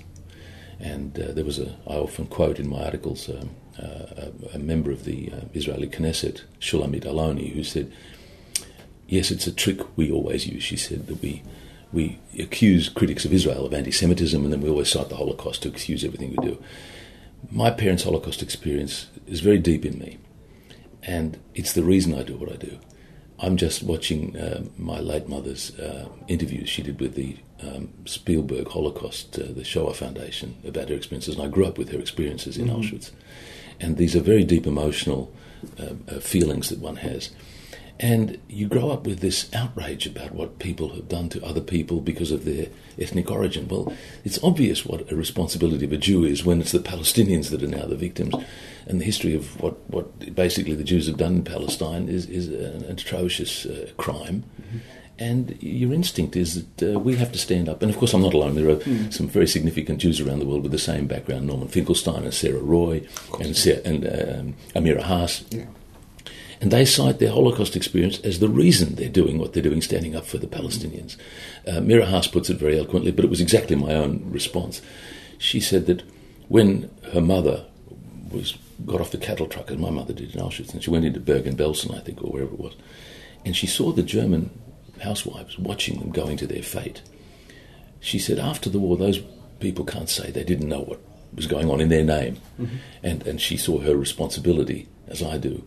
And 0.80 1.20
uh, 1.20 1.34
there 1.34 1.44
was 1.44 1.60
a, 1.60 1.76
I 1.86 1.96
often 1.96 2.28
quote 2.28 2.60
in 2.60 2.70
my 2.70 2.86
articles, 2.86 3.28
um, 3.30 3.52
uh, 3.78 4.32
a, 4.54 4.56
a, 4.56 4.60
member 4.60 4.92
of 4.92 5.04
the 5.04 5.32
uh, 5.32 5.42
Israeli 5.54 5.88
Knesset, 5.88 6.44
Shulamit 6.60 7.04
Aloni, 7.04 7.54
who 7.54 7.64
said, 7.64 7.92
Yes, 9.08 9.32
it's 9.32 9.48
a 9.48 9.52
trick 9.52 9.80
we 9.98 10.12
always 10.12 10.48
use. 10.48 10.64
She 10.64 10.78
said 10.78 11.08
that 11.08 11.22
we, 11.22 11.44
we 11.92 12.20
accuse 12.38 12.88
critics 12.88 13.26
of 13.26 13.34
Israel 13.34 13.66
of 13.66 13.74
anti 13.74 13.92
Semitism 13.92 14.42
and 14.44 14.54
then 14.54 14.62
we 14.62 14.70
always 14.70 14.90
cite 14.90 15.10
the 15.10 15.16
Holocaust 15.16 15.64
to 15.64 15.70
excuse 15.70 16.04
everything 16.04 16.36
we 16.38 16.48
do. 16.48 16.64
My 17.52 17.72
parents' 17.72 18.04
Holocaust 18.04 18.42
experience 18.42 19.08
is 19.28 19.40
very 19.40 19.58
deep 19.58 19.86
in 19.86 19.98
me, 19.98 20.20
and 21.04 21.40
it's 21.56 21.74
the 21.74 21.84
reason 21.84 22.14
I 22.14 22.24
do 22.24 22.36
what 22.36 22.52
I 22.52 22.56
do. 22.56 22.80
I'm 23.42 23.56
just 23.56 23.84
watching 23.84 24.36
uh, 24.36 24.64
my 24.78 25.00
late 25.00 25.30
mother's 25.30 25.78
uh, 25.80 26.10
interviews 26.28 26.68
she 26.68 26.84
did 26.84 27.00
with 27.00 27.16
the 27.16 27.38
um, 27.62 27.90
Spielberg 28.06 28.68
Holocaust, 28.68 29.40
uh, 29.40 29.44
the 29.50 29.64
Shoah 29.64 29.94
Foundation, 29.94 30.58
about 30.68 30.90
her 30.90 30.96
experiences, 30.96 31.36
and 31.36 31.44
I 31.44 31.48
grew 31.48 31.66
up 31.66 31.78
with 31.78 31.90
her 31.92 32.00
experiences 32.00 32.58
in 32.58 32.68
mm-hmm. 32.68 32.82
Auschwitz. 32.82 33.12
And 33.80 33.96
these 33.96 34.16
are 34.16 34.20
very 34.22 34.44
deep 34.44 34.68
emotional 34.68 35.34
uh, 35.80 35.94
uh, 36.08 36.20
feelings 36.20 36.70
that 36.70 36.80
one 36.80 36.98
has. 36.98 37.30
And 38.02 38.40
you 38.48 38.68
grow 38.68 38.92
up 38.92 39.06
with 39.06 39.20
this 39.20 39.54
outrage 39.54 40.08
about 40.08 40.34
what 40.34 40.58
people 40.58 40.90
have 40.96 41.10
done 41.10 41.28
to 41.30 41.44
other 41.44 41.60
people 41.60 42.00
because 42.00 42.32
of 42.32 42.46
their 42.46 42.68
ethnic 42.98 43.30
origin. 43.30 43.68
Well, 43.68 43.94
it's 44.24 44.42
obvious 44.42 44.86
what 44.86 45.12
a 45.12 45.18
responsibility 45.18 45.84
of 45.84 45.92
a 45.92 45.98
Jew 45.98 46.24
is 46.24 46.46
when 46.46 46.62
it's 46.62 46.72
the 46.72 46.80
Palestinians 46.80 47.50
that 47.50 47.62
are 47.62 47.68
now 47.68 47.86
the 47.86 47.98
victims. 47.98 48.36
And 48.88 49.02
the 49.02 49.06
history 49.06 49.36
of 49.36 49.60
what, 49.62 49.78
what 49.90 50.34
basically 50.34 50.76
the 50.76 50.84
Jews 50.86 51.08
have 51.08 51.18
done 51.18 51.36
in 51.36 51.44
Palestine 51.44 52.08
is, 52.08 52.26
is 52.28 52.48
an 52.48 52.86
atrocious 52.86 53.66
uh, 53.66 53.90
crime. 53.98 54.46
Mm-hmm. 54.62 54.78
And 55.20 55.62
your 55.62 55.92
instinct 55.92 56.38
is 56.38 56.64
that 56.64 56.96
uh, 56.96 57.00
we 57.00 57.18
have 57.18 57.34
to 57.34 57.38
stand 57.38 57.68
up. 57.68 57.82
And 57.82 57.92
of 57.92 57.98
course, 57.98 58.14
I'm 58.14 58.22
not 58.22 58.34
alone. 58.34 58.56
There 58.56 58.70
are 58.70 58.78
mm. 58.78 59.12
some 59.12 59.28
very 59.28 59.48
significant 59.48 60.00
Jews 60.00 60.22
around 60.22 60.40
the 60.40 60.46
world 60.46 60.64
with 60.64 60.72
the 60.72 60.80
same 60.80 61.08
background 61.08 61.46
Norman 61.46 61.68
Finkelstein 61.68 62.24
and 62.24 62.34
Sara 62.34 62.60
Roy 62.60 63.06
and, 63.42 63.58
Sarah, 63.58 63.82
and 63.84 64.06
um, 64.06 64.56
Amira 64.74 65.04
Hass. 65.04 65.44
Yeah. 65.50 65.66
And 66.62 66.72
they 66.72 66.84
cite 66.84 67.20
their 67.20 67.32
Holocaust 67.32 67.76
experience 67.76 68.20
as 68.20 68.40
the 68.40 68.50
reason 68.50 68.96
they're 68.96 69.08
doing 69.08 69.38
what 69.38 69.54
they're 69.54 69.64
doing, 69.64 69.82
standing 69.82 70.16
up 70.16 70.26
for 70.26 70.38
the 70.38 70.48
Palestinians. 70.48 71.16
Uh, 71.66 71.80
Mira 71.80 72.06
Hass 72.06 72.28
puts 72.28 72.50
it 72.50 72.58
very 72.58 72.78
eloquently, 72.78 73.12
but 73.12 73.24
it 73.24 73.30
was 73.30 73.40
exactly 73.40 73.78
my 73.78 73.94
own 73.94 74.30
response. 74.30 74.82
She 75.38 75.62
said 75.62 75.86
that 75.86 76.04
when 76.50 76.90
her 77.14 77.22
mother 77.22 77.66
was 78.32 78.58
got 78.86 79.02
off 79.02 79.12
the 79.12 79.18
cattle 79.18 79.48
truck, 79.48 79.72
as 79.72 79.78
my 79.78 79.90
mother 79.90 80.14
did 80.14 80.34
in 80.36 80.42
Auschwitz, 80.42 80.74
and 80.74 80.84
she 80.84 80.90
went 80.90 81.06
into 81.06 81.20
Bergen-Belsen, 81.20 81.96
I 81.96 82.00
think, 82.00 82.22
or 82.22 82.32
wherever 82.32 82.54
it 82.54 82.60
was, 82.60 82.76
and 83.46 83.56
she 83.56 83.68
saw 83.68 83.92
the 83.92 84.04
German 84.04 84.50
housewives 85.02 85.58
watching 85.58 86.00
them 86.00 86.12
going 86.12 86.38
to 86.38 86.48
their 86.48 86.64
fate. 86.64 87.02
She 88.00 88.20
said, 88.20 88.40
after 88.40 88.70
the 88.70 88.80
war, 88.80 88.98
those 88.98 89.20
people 89.60 89.86
can't 89.86 90.10
say 90.10 90.32
they 90.32 90.44
didn't 90.44 90.70
know 90.70 90.82
what 90.82 91.00
was 91.34 91.48
going 91.48 91.70
on 91.70 91.80
in 91.80 91.90
their 91.90 92.04
name, 92.04 92.38
mm-hmm. 92.60 92.78
and 93.04 93.26
and 93.28 93.40
she 93.40 93.56
saw 93.56 93.80
her 93.80 93.96
responsibility, 93.96 94.88
as 95.08 95.22
I 95.22 95.38
do, 95.38 95.64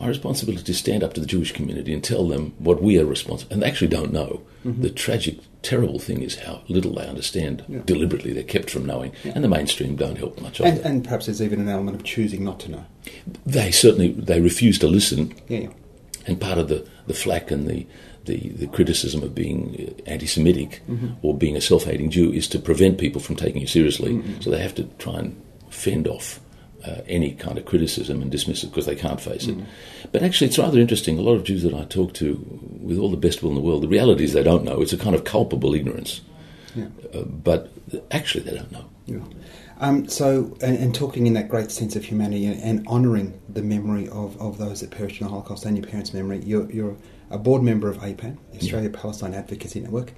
my 0.00 0.08
responsibility 0.08 0.64
to 0.64 0.74
stand 0.74 1.02
up 1.02 1.14
to 1.14 1.20
the 1.20 1.26
Jewish 1.26 1.52
community 1.52 1.92
and 1.92 2.02
tell 2.02 2.28
them 2.28 2.54
what 2.58 2.82
we 2.82 2.98
are 2.98 3.06
responsible, 3.06 3.52
and 3.52 3.62
they 3.62 3.66
actually 3.66 3.88
don't 3.88 4.12
know. 4.12 4.42
Mm-hmm. 4.64 4.82
The 4.82 4.90
tragic, 4.90 5.38
terrible 5.62 5.98
thing 5.98 6.22
is 6.22 6.38
how 6.40 6.62
little 6.68 6.94
they 6.94 7.06
understand. 7.06 7.64
Yeah. 7.68 7.80
Deliberately, 7.84 8.32
they're 8.32 8.42
kept 8.42 8.70
from 8.70 8.84
knowing, 8.84 9.12
yeah. 9.24 9.32
and 9.34 9.44
the 9.44 9.48
mainstream 9.48 9.96
don't 9.96 10.16
help 10.16 10.40
much. 10.40 10.60
And, 10.60 10.78
and, 10.80 11.04
perhaps 11.04 11.26
there's 11.26 11.40
even 11.40 11.60
an 11.60 11.68
element 11.68 11.96
of 11.96 12.04
choosing 12.04 12.44
not 12.44 12.60
to 12.60 12.70
know. 12.70 12.84
They 13.44 13.70
certainly 13.70 14.12
they 14.12 14.40
refuse 14.40 14.78
to 14.80 14.88
listen. 14.88 15.34
Yeah. 15.48 15.68
And 16.26 16.40
part 16.40 16.58
of 16.58 16.68
the 16.68 16.86
the 17.06 17.14
flack 17.14 17.50
and 17.50 17.68
the 17.68 17.86
the, 18.24 18.48
the 18.50 18.66
criticism 18.66 19.22
of 19.22 19.36
being 19.36 19.94
anti-Semitic 20.06 20.82
mm-hmm. 20.88 21.12
or 21.22 21.38
being 21.38 21.56
a 21.56 21.60
self-hating 21.60 22.10
Jew 22.10 22.32
is 22.32 22.48
to 22.48 22.58
prevent 22.58 22.98
people 22.98 23.20
from 23.20 23.36
taking 23.36 23.60
you 23.60 23.68
seriously. 23.68 24.14
Mm-hmm. 24.14 24.40
So 24.40 24.50
they 24.50 24.60
have 24.60 24.74
to 24.74 24.84
try 24.98 25.20
and 25.20 25.40
fend 25.70 26.08
off 26.08 26.40
uh, 26.86 27.02
any 27.06 27.32
kind 27.32 27.58
of 27.58 27.64
criticism 27.64 28.22
and 28.22 28.30
dismiss 28.30 28.62
it 28.62 28.68
because 28.68 28.86
they 28.86 28.94
can't 28.94 29.20
face 29.20 29.46
it. 29.46 29.56
Mm. 29.56 29.66
But 30.12 30.22
actually, 30.22 30.48
it's 30.48 30.58
rather 30.58 30.78
interesting. 30.78 31.18
A 31.18 31.22
lot 31.22 31.34
of 31.34 31.44
Jews 31.44 31.62
that 31.62 31.74
I 31.74 31.84
talk 31.84 32.14
to, 32.14 32.36
with 32.80 32.98
all 32.98 33.10
the 33.10 33.16
best 33.16 33.42
will 33.42 33.50
in 33.50 33.56
the 33.56 33.60
world, 33.60 33.82
the 33.82 33.88
reality 33.88 34.24
is 34.24 34.32
they 34.32 34.42
don't 34.42 34.64
know. 34.64 34.80
It's 34.80 34.92
a 34.92 34.98
kind 34.98 35.14
of 35.14 35.24
culpable 35.24 35.74
ignorance. 35.74 36.20
Yeah. 36.74 36.88
Uh, 37.12 37.22
but 37.22 37.72
actually, 38.10 38.44
they 38.44 38.56
don't 38.56 38.70
know. 38.70 38.84
Yeah. 39.06 39.18
Um, 39.78 40.08
so, 40.08 40.56
and, 40.62 40.78
and, 40.78 40.94
talking 40.94 41.26
in 41.26 41.34
that 41.34 41.50
great 41.50 41.70
sense 41.70 41.96
of 41.96 42.04
humanity 42.04 42.46
and, 42.46 42.62
and 42.62 42.88
honouring 42.88 43.38
the 43.46 43.62
memory 43.62 44.08
of, 44.08 44.40
of 44.40 44.56
those 44.56 44.80
that 44.80 44.90
perished 44.90 45.20
in 45.20 45.26
the 45.26 45.30
Holocaust 45.30 45.66
and 45.66 45.76
your 45.76 45.86
parents' 45.86 46.14
memory, 46.14 46.40
you're, 46.44 46.70
you're 46.70 46.96
a 47.30 47.36
board 47.36 47.62
member 47.62 47.90
of 47.90 47.98
APAN, 47.98 48.38
the 48.52 48.58
Australia 48.58 48.88
Palestine 48.88 49.34
Advocacy 49.34 49.80
Network. 49.80 50.14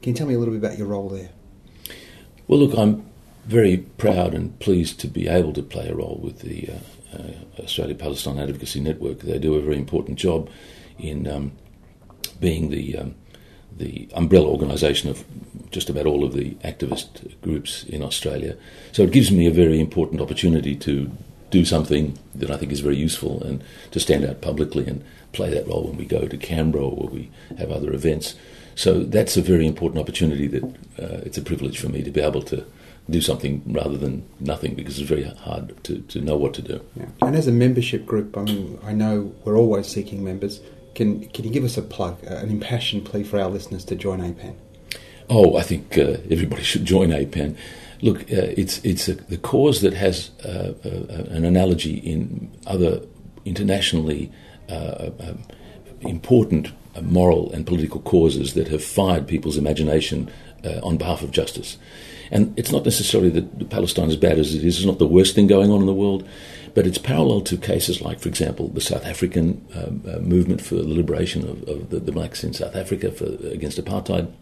Can 0.00 0.12
you 0.12 0.14
tell 0.14 0.28
me 0.28 0.34
a 0.34 0.38
little 0.38 0.54
bit 0.54 0.64
about 0.64 0.78
your 0.78 0.86
role 0.86 1.08
there? 1.08 1.30
Well, 2.46 2.60
look, 2.60 2.78
I'm 2.78 3.09
very 3.46 3.78
proud 3.78 4.34
and 4.34 4.58
pleased 4.60 5.00
to 5.00 5.08
be 5.08 5.28
able 5.28 5.52
to 5.52 5.62
play 5.62 5.88
a 5.88 5.94
role 5.94 6.20
with 6.22 6.40
the 6.40 6.68
uh, 6.68 7.16
uh, 7.18 7.62
Australia 7.62 7.94
Palestine 7.94 8.38
Advocacy 8.38 8.80
Network. 8.80 9.20
They 9.20 9.38
do 9.38 9.54
a 9.54 9.62
very 9.62 9.76
important 9.76 10.18
job 10.18 10.48
in 10.98 11.26
um, 11.26 11.52
being 12.38 12.70
the 12.70 12.96
um, 12.98 13.14
the 13.76 14.08
umbrella 14.14 14.48
organisation 14.48 15.08
of 15.08 15.24
just 15.70 15.88
about 15.88 16.06
all 16.06 16.24
of 16.24 16.34
the 16.34 16.50
activist 16.56 17.40
groups 17.40 17.84
in 17.84 18.02
Australia. 18.02 18.56
So 18.92 19.02
it 19.02 19.12
gives 19.12 19.30
me 19.30 19.46
a 19.46 19.50
very 19.50 19.80
important 19.80 20.20
opportunity 20.20 20.76
to 20.76 21.10
do 21.50 21.64
something 21.64 22.18
that 22.34 22.50
I 22.50 22.56
think 22.56 22.72
is 22.72 22.80
very 22.80 22.96
useful 22.96 23.42
and 23.42 23.62
to 23.92 24.00
stand 24.00 24.24
out 24.24 24.40
publicly 24.40 24.86
and 24.86 25.04
play 25.32 25.50
that 25.50 25.66
role 25.66 25.84
when 25.84 25.96
we 25.96 26.04
go 26.04 26.26
to 26.26 26.36
Canberra 26.36 26.84
or 26.84 27.08
we 27.08 27.30
have 27.58 27.70
other 27.70 27.92
events. 27.92 28.34
So 28.74 29.02
that's 29.02 29.36
a 29.36 29.42
very 29.42 29.66
important 29.66 30.00
opportunity 30.00 30.46
that 30.48 30.64
uh, 30.64 31.22
it's 31.24 31.38
a 31.38 31.42
privilege 31.42 31.78
for 31.78 31.88
me 31.88 32.02
to 32.02 32.10
be 32.10 32.20
able 32.20 32.42
to 32.42 32.64
do 33.10 33.20
something 33.20 33.62
rather 33.66 33.96
than 33.96 34.28
nothing 34.38 34.74
because 34.74 34.98
it's 34.98 35.08
very 35.08 35.24
hard 35.24 35.82
to, 35.84 35.98
to 36.00 36.20
know 36.20 36.36
what 36.36 36.54
to 36.54 36.62
do. 36.62 36.80
Yeah. 36.96 37.06
And 37.22 37.36
as 37.36 37.46
a 37.46 37.52
membership 37.52 38.06
group, 38.06 38.36
I 38.36 38.42
mean, 38.42 38.78
I 38.84 38.92
know 38.92 39.34
we're 39.44 39.56
always 39.56 39.86
seeking 39.86 40.24
members. 40.24 40.60
Can, 40.94 41.28
can 41.28 41.44
you 41.44 41.50
give 41.50 41.64
us 41.64 41.76
a 41.76 41.82
plug, 41.82 42.18
uh, 42.24 42.36
an 42.36 42.50
impassioned 42.50 43.04
plea 43.04 43.22
for 43.22 43.40
our 43.40 43.48
listeners 43.48 43.84
to 43.86 43.96
join 43.96 44.20
APAN? 44.20 44.54
Oh, 45.28 45.56
I 45.56 45.62
think 45.62 45.96
uh, 45.96 46.16
everybody 46.30 46.62
should 46.70 46.84
join 46.84 47.10
APAN. 47.10 47.56
Look, 48.02 48.22
uh, 48.32 48.48
it's 48.56 48.82
it's 48.82 49.08
a, 49.08 49.14
the 49.14 49.36
cause 49.36 49.82
that 49.82 49.92
has 49.92 50.30
uh, 50.44 50.72
uh, 50.84 51.34
an 51.34 51.44
analogy 51.44 51.98
in 51.98 52.50
other 52.66 53.02
internationally 53.44 54.32
um, 54.70 55.42
important 56.00 56.72
moral 57.02 57.52
and 57.52 57.66
political 57.66 58.00
causes 58.00 58.54
that 58.54 58.68
have 58.68 58.82
fired 58.82 59.28
people's 59.28 59.56
imagination 59.58 60.30
on 60.82 60.96
behalf 60.96 61.22
of 61.22 61.30
justice. 61.30 61.78
And 62.30 62.56
it's 62.58 62.70
not 62.70 62.84
necessarily 62.84 63.30
that 63.30 63.70
Palestine, 63.70 64.08
is 64.08 64.16
bad 64.16 64.38
as 64.38 64.54
it 64.54 64.64
is, 64.64 64.78
it's 64.78 64.86
not 64.86 64.98
the 64.98 65.06
worst 65.06 65.34
thing 65.34 65.46
going 65.46 65.70
on 65.70 65.80
in 65.80 65.86
the 65.86 65.94
world, 65.94 66.28
but 66.74 66.86
it's 66.86 66.98
parallel 66.98 67.40
to 67.42 67.56
cases 67.56 68.00
like, 68.00 68.20
for 68.20 68.28
example, 68.28 68.68
the 68.68 68.80
South 68.80 69.04
African 69.04 69.66
um, 69.74 70.02
uh, 70.08 70.18
movement 70.20 70.60
for 70.60 70.76
the 70.76 70.84
liberation 70.84 71.42
of, 71.42 71.68
of 71.68 71.90
the, 71.90 71.98
the, 71.98 72.12
blacks 72.12 72.44
in 72.44 72.52
South 72.52 72.76
Africa 72.76 73.10
for, 73.10 73.24
against 73.48 73.82
apartheid. 73.82 74.32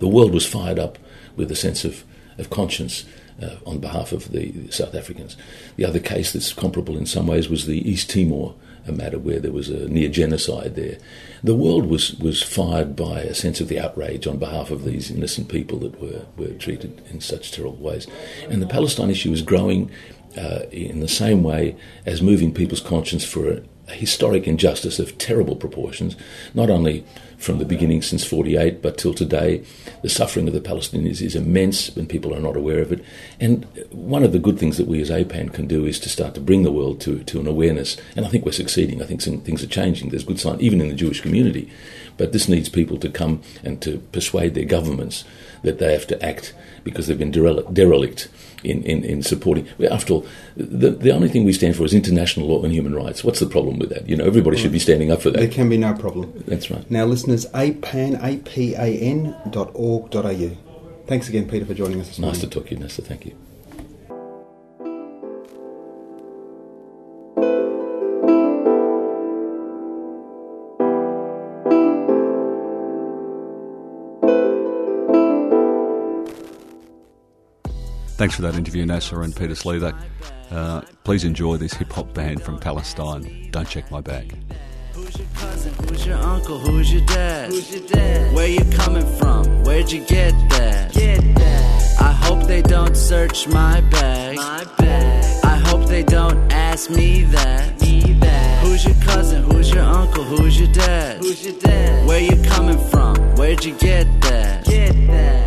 The 0.00 0.08
world 0.08 0.34
was 0.34 0.46
fired 0.46 0.78
up 0.78 0.98
with 1.36 1.50
a 1.50 1.56
sense 1.56 1.84
of, 1.84 2.04
of 2.36 2.50
conscience 2.50 3.06
uh, 3.40 3.56
on 3.66 3.78
behalf 3.78 4.12
of 4.12 4.30
the 4.32 4.70
South 4.70 4.94
Africans. 4.94 5.36
The 5.76 5.86
other 5.86 6.00
case 6.00 6.32
that's 6.32 6.52
comparable 6.52 6.98
in 6.98 7.06
some 7.06 7.26
ways 7.26 7.48
was 7.48 7.66
the 7.66 7.88
East 7.88 8.10
Timor 8.10 8.54
a 8.86 8.92
matter 8.92 9.18
where 9.18 9.38
there 9.38 9.52
was 9.52 9.68
a 9.68 9.88
near 9.88 10.08
genocide 10.08 10.74
there. 10.74 10.98
The 11.42 11.54
world 11.54 11.86
was, 11.86 12.14
was 12.14 12.42
fired 12.42 12.96
by 12.96 13.20
a 13.20 13.34
sense 13.34 13.60
of 13.60 13.68
the 13.68 13.78
outrage 13.78 14.26
on 14.26 14.38
behalf 14.38 14.70
of 14.70 14.84
these 14.84 15.10
innocent 15.10 15.48
people 15.48 15.78
that 15.80 16.00
were, 16.00 16.26
were 16.36 16.54
treated 16.54 17.02
in 17.10 17.20
such 17.20 17.52
terrible 17.52 17.76
ways. 17.76 18.06
And 18.48 18.60
the 18.62 18.66
Palestine 18.66 19.10
issue 19.10 19.32
is 19.32 19.42
growing 19.42 19.90
uh, 20.36 20.60
in 20.70 21.00
the 21.00 21.08
same 21.08 21.42
way 21.42 21.76
as 22.06 22.22
moving 22.22 22.54
people's 22.54 22.80
conscience 22.80 23.24
for 23.24 23.50
a, 23.50 23.62
a 23.88 23.92
historic 23.92 24.46
injustice 24.46 24.98
of 24.98 25.18
terrible 25.18 25.56
proportions, 25.56 26.16
not 26.54 26.70
only 26.70 27.04
from 27.42 27.58
the 27.58 27.64
beginning 27.64 28.00
since 28.00 28.24
48, 28.24 28.80
but 28.80 28.96
till 28.96 29.12
today. 29.12 29.64
The 30.02 30.08
suffering 30.08 30.46
of 30.46 30.54
the 30.54 30.60
Palestinians 30.60 31.20
is 31.20 31.34
immense 31.34 31.94
when 31.96 32.06
people 32.06 32.32
are 32.34 32.40
not 32.40 32.56
aware 32.56 32.80
of 32.80 32.92
it. 32.92 33.04
And 33.40 33.66
one 33.90 34.22
of 34.22 34.32
the 34.32 34.38
good 34.38 34.58
things 34.58 34.78
that 34.78 34.86
we 34.86 35.00
as 35.02 35.10
APAN 35.10 35.52
can 35.52 35.66
do 35.66 35.84
is 35.84 35.98
to 36.00 36.08
start 36.08 36.34
to 36.34 36.40
bring 36.40 36.62
the 36.62 36.72
world 36.72 37.00
to, 37.02 37.24
to 37.24 37.40
an 37.40 37.48
awareness. 37.48 37.96
And 38.16 38.24
I 38.24 38.28
think 38.28 38.44
we're 38.44 38.52
succeeding. 38.52 39.02
I 39.02 39.06
think 39.06 39.20
some 39.20 39.40
things 39.40 39.62
are 39.62 39.68
changing. 39.68 40.10
There's 40.10 40.24
good 40.24 40.40
sign, 40.40 40.60
even 40.60 40.80
in 40.80 40.88
the 40.88 40.94
Jewish 40.94 41.20
community. 41.20 41.70
But 42.16 42.32
this 42.32 42.48
needs 42.48 42.68
people 42.68 42.98
to 42.98 43.08
come 43.08 43.42
and 43.64 43.82
to 43.82 43.98
persuade 44.12 44.54
their 44.54 44.64
governments 44.64 45.24
that 45.62 45.78
they 45.78 45.92
have 45.92 46.06
to 46.08 46.24
act 46.24 46.54
because 46.84 47.06
they've 47.06 47.18
been 47.18 47.30
derelict 47.32 48.28
in, 48.64 48.82
in, 48.84 49.04
in 49.04 49.22
supporting. 49.22 49.66
After 49.90 50.14
all, 50.14 50.26
the, 50.56 50.90
the 50.90 51.10
only 51.10 51.28
thing 51.28 51.44
we 51.44 51.52
stand 51.52 51.76
for 51.76 51.84
is 51.84 51.94
international 51.94 52.46
law 52.46 52.62
and 52.62 52.72
human 52.72 52.94
rights. 52.94 53.24
What's 53.24 53.40
the 53.40 53.46
problem 53.46 53.78
with 53.78 53.90
that? 53.90 54.08
You 54.08 54.16
know, 54.16 54.24
everybody 54.24 54.56
should 54.56 54.72
be 54.72 54.78
standing 54.78 55.10
up 55.10 55.22
for 55.22 55.30
that. 55.30 55.38
There 55.38 55.48
can 55.48 55.68
be 55.68 55.78
no 55.78 55.94
problem. 55.94 56.32
That's 56.46 56.70
right. 56.70 56.88
Now, 56.90 57.04
listeners, 57.04 57.46
apan, 57.46 58.18
A-P-A-N 58.22 59.36
dot 59.50 59.70
org 59.74 60.10
dot 60.10 60.26
au. 60.26 60.50
Thanks 61.06 61.28
again, 61.28 61.48
Peter, 61.48 61.66
for 61.66 61.74
joining 61.74 62.00
us 62.00 62.08
this 62.08 62.18
nice 62.18 62.24
morning. 62.24 62.40
Nice 62.40 62.48
to 62.48 62.48
talk 62.48 62.68
to 62.68 62.74
you, 62.74 62.80
Nessa. 62.80 63.02
Thank 63.02 63.26
you. 63.26 63.36
Thanks 78.16 78.36
for 78.36 78.42
that 78.42 78.54
interview, 78.54 78.84
Nasser 78.86 79.22
and 79.22 79.34
Peter 79.34 79.54
Slezak. 79.54 79.98
Uh, 80.50 80.82
please 81.02 81.24
enjoy 81.24 81.56
this 81.56 81.72
hip 81.72 81.90
hop 81.92 82.12
band 82.12 82.42
from 82.42 82.58
Palestine. 82.58 83.48
Don't 83.50 83.68
check 83.68 83.90
my 83.90 84.00
bag. 84.00 84.36
Who's 84.92 85.16
your 85.16 85.26
cousin? 85.34 85.74
Who's 85.88 86.06
your 86.06 86.18
uncle? 86.18 86.58
Who's 86.58 86.92
your 86.92 87.04
dad? 87.06 87.50
Who's 87.50 87.72
your 87.74 87.88
dad? 87.88 88.34
Where 88.34 88.48
you 88.48 88.64
coming 88.72 89.06
from? 89.16 89.64
Where'd 89.64 89.90
you 89.90 90.04
get 90.04 90.32
that? 90.50 90.92
Get 90.92 91.20
that. 91.36 92.00
I 92.00 92.12
hope 92.12 92.46
they 92.46 92.62
don't 92.62 92.94
search 92.94 93.48
my 93.48 93.80
bag. 93.80 94.36
My 94.36 94.64
bag. 94.78 95.44
I 95.44 95.56
hope 95.56 95.88
they 95.88 96.02
don't 96.02 96.52
ask 96.52 96.90
me 96.90 97.24
that. 97.24 97.80
Me 97.80 98.00
that. 98.20 98.62
Who's 98.62 98.84
your 98.84 98.94
cousin? 99.02 99.42
Who's 99.44 99.70
your 99.70 99.84
uncle? 99.84 100.22
Who's 100.22 100.60
your 100.60 100.72
dad? 100.72 101.18
Who's 101.22 101.44
your 101.44 101.58
dad? 101.58 102.06
Where 102.06 102.20
you 102.20 102.40
coming 102.44 102.78
from? 102.90 103.16
Where'd 103.36 103.64
you 103.64 103.74
get 103.78 104.06
that? 104.20 104.66
Get 104.66 104.92
that. 105.06 105.41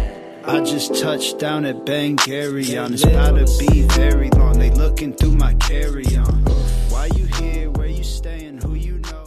I 0.48 0.62
just 0.62 0.94
touched 1.02 1.40
down 1.40 1.66
at 1.66 1.86
Ben 1.86 2.18
Gurion. 2.18 2.94
It's 2.94 3.04
about 3.04 3.36
to 3.36 3.68
be 3.68 3.82
very 3.82 4.30
long. 4.30 4.60
They 4.60 4.70
looking 4.70 5.14
through 5.14 5.36
my 5.36 5.56
carry 5.56 6.06
on. 6.16 6.46
Why 6.90 7.08
you 7.16 7.26
here? 7.26 7.72
Where 7.72 7.88
you 7.88 8.04
staying? 8.04 8.62
Who 8.62 8.76
you 8.76 9.00
know? 9.00 9.26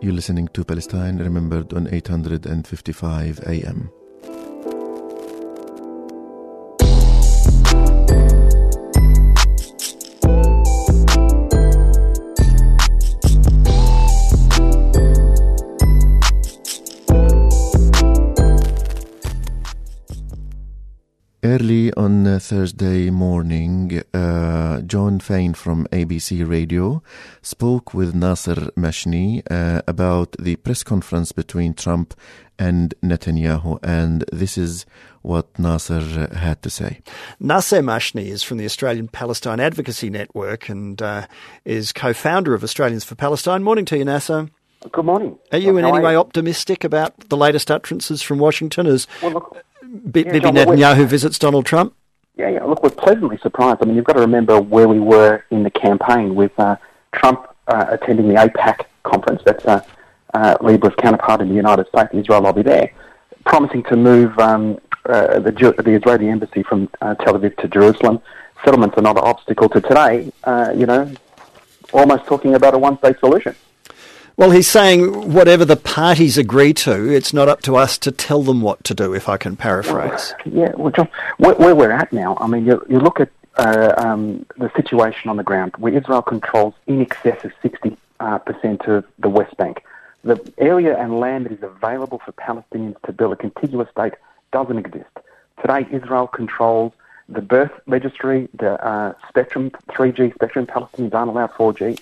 You're 0.00 0.14
listening 0.14 0.48
to 0.54 0.64
Palestine 0.64 1.18
Remembered 1.18 1.74
on 1.74 1.92
855 1.92 3.40
AM. 3.46 3.90
Early 21.56 21.90
on 21.94 22.26
uh, 22.26 22.38
Thursday 22.38 23.08
morning, 23.08 24.02
uh, 24.12 24.82
Jon 24.82 25.20
Faine 25.20 25.54
from 25.54 25.86
ABC 25.86 26.46
Radio 26.46 27.02
spoke 27.40 27.94
with 27.94 28.14
Nasser 28.14 28.56
Mashni 28.76 29.42
uh, 29.50 29.80
about 29.88 30.36
the 30.38 30.56
press 30.56 30.82
conference 30.82 31.32
between 31.32 31.72
Trump 31.72 32.12
and 32.58 32.94
Netanyahu, 33.02 33.78
and 33.82 34.22
this 34.30 34.58
is 34.58 34.84
what 35.22 35.58
Nasser 35.58 36.28
had 36.34 36.60
to 36.60 36.68
say. 36.68 37.00
Nasser 37.40 37.80
Mashni 37.80 38.26
is 38.26 38.42
from 38.42 38.58
the 38.58 38.66
Australian 38.66 39.08
Palestine 39.08 39.58
Advocacy 39.58 40.10
Network 40.10 40.68
and 40.68 41.00
uh, 41.00 41.26
is 41.64 41.90
co-founder 41.90 42.52
of 42.52 42.64
Australians 42.64 43.04
for 43.04 43.14
Palestine. 43.14 43.62
Morning 43.62 43.86
to 43.86 43.96
you, 43.96 44.04
Nasser. 44.04 44.50
Good 44.92 45.06
morning. 45.06 45.38
Are 45.52 45.58
you 45.58 45.78
in 45.78 45.86
any 45.86 46.00
way 46.00 46.12
you? 46.12 46.18
optimistic 46.18 46.84
about 46.84 47.30
the 47.30 47.36
latest 47.36 47.70
utterances 47.70 48.20
from 48.20 48.38
Washington 48.38 48.86
as 48.86 49.06
Well, 49.22 49.32
look, 49.32 49.56
B- 50.10 50.20
Yeah, 50.24 50.32
Bibi 50.32 50.40
Jon, 50.40 50.54
well, 50.54 50.66
we're- 50.66 50.78
Netanyahu 50.80 51.06
visits 51.06 51.38
Donald 51.38 51.66
Trump? 51.66 51.94
yeah, 52.36 52.48
yeah. 52.50 52.64
Look, 52.64 52.82
we're 52.82 52.90
pleasantly 52.90 53.38
surprised. 53.38 53.78
I 53.82 53.86
mean, 53.86 53.96
you've 53.96 54.04
got 54.04 54.14
to 54.14 54.20
remember 54.20 54.60
where 54.60 54.88
we 54.88 55.00
were 55.00 55.44
in 55.50 55.62
the 55.62 55.70
campaign 55.70 56.34
with 56.34 56.52
uh, 56.58 56.76
Trump 57.12 57.46
uh, 57.68 57.86
attending 57.90 58.28
the 58.28 58.34
AIPAC 58.34 58.84
conference. 59.04 59.42
That's 59.44 59.64
uh, 59.64 59.80
uh, 60.34 60.56
Leibler's 60.60 60.94
counterpart 60.98 61.40
in 61.40 61.48
the 61.48 61.54
United 61.54 61.88
States, 61.88 62.10
the 62.12 62.18
Israel 62.18 62.42
lobby 62.42 62.62
there, 62.62 62.92
promising 63.46 63.82
to 63.84 63.96
move 63.96 64.38
um, 64.38 64.78
uh, 65.06 65.38
the, 65.38 65.52
Ju- 65.52 65.74
the 65.78 65.92
Israeli 65.92 66.28
embassy 66.28 66.62
from 66.62 66.88
uh, 67.00 67.14
Tel 67.14 67.34
Aviv 67.38 67.56
to 67.58 67.68
Jerusalem. 67.68 68.20
Settlements 68.64 68.96
are 68.98 69.02
not 69.02 69.16
an 69.16 69.24
obstacle 69.24 69.68
to 69.70 69.80
today. 69.80 70.30
Uh, 70.44 70.72
you 70.76 70.86
know, 70.86 71.10
almost 71.92 72.24
talking 72.26 72.54
about 72.54 72.74
a 72.74 72.78
one-state 72.78 73.18
solution. 73.20 73.54
Well, 74.36 74.50
he's 74.50 74.68
saying 74.68 75.32
whatever 75.32 75.64
the 75.64 75.76
parties 75.76 76.36
agree 76.36 76.74
to, 76.74 77.10
it's 77.10 77.32
not 77.32 77.48
up 77.48 77.62
to 77.62 77.76
us 77.76 77.96
to 77.98 78.12
tell 78.12 78.42
them 78.42 78.60
what 78.60 78.84
to 78.84 78.92
do, 78.94 79.14
if 79.14 79.30
I 79.30 79.38
can 79.38 79.56
paraphrase. 79.56 80.34
Yeah, 80.44 80.72
well, 80.76 80.92
Jon, 80.92 81.08
where, 81.38 81.54
where 81.54 81.74
we're 81.74 81.90
at 81.90 82.12
now, 82.12 82.36
I 82.38 82.46
mean, 82.46 82.66
you, 82.66 82.84
you 82.86 83.00
look 83.00 83.18
at 83.18 83.30
uh, 83.56 83.94
um, 83.96 84.44
the 84.58 84.70
situation 84.76 85.30
on 85.30 85.38
the 85.38 85.42
ground, 85.42 85.72
where 85.78 85.94
Israel 85.96 86.20
controls 86.20 86.74
in 86.86 87.00
excess 87.00 87.42
of 87.44 87.52
60 87.62 87.96
uh, 88.20 88.38
percent 88.38 88.82
of 88.82 89.06
the 89.18 89.30
West 89.30 89.56
Bank. 89.56 89.82
The 90.22 90.38
area 90.58 90.98
and 90.98 91.18
land 91.18 91.46
that 91.46 91.52
is 91.52 91.62
available 91.62 92.20
for 92.22 92.32
Palestinians 92.32 93.00
to 93.06 93.12
build 93.12 93.32
a 93.32 93.36
contiguous 93.36 93.88
state 93.90 94.14
doesn't 94.52 94.76
exist. 94.76 95.08
Today, 95.62 95.86
Israel 95.90 96.26
controls 96.26 96.92
the 97.30 97.40
birth 97.40 97.72
registry, 97.86 98.48
the 98.58 98.84
uh, 98.86 99.14
spectrum, 99.28 99.70
3G 99.88 100.34
spectrum. 100.34 100.66
Palestinians 100.66 101.14
aren't 101.14 101.30
allowed 101.30 101.52
4G. 101.52 101.98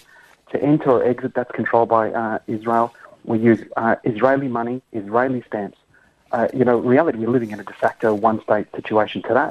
To 0.55 0.63
enter 0.63 0.91
or 0.91 1.05
exit, 1.05 1.35
that's 1.35 1.51
controlled 1.51 1.89
by 1.89 2.13
uh, 2.13 2.39
Israel. 2.47 2.95
We 3.25 3.41
use 3.41 3.61
uh, 3.77 3.97
Israeli 4.05 4.47
money, 4.47 4.83
Israeli 4.93 5.43
stamps. 5.49 5.77
Uh, 6.31 6.47
you 6.55 6.65
know, 6.65 6.79
in 6.79 6.87
reality, 6.87 7.19
we're 7.19 7.29
living 7.29 7.51
in 7.51 7.59
a 7.59 7.65
de 7.65 7.73
facto 7.73 8.15
one-state 8.15 8.69
situation 8.73 9.21
today. 9.23 9.51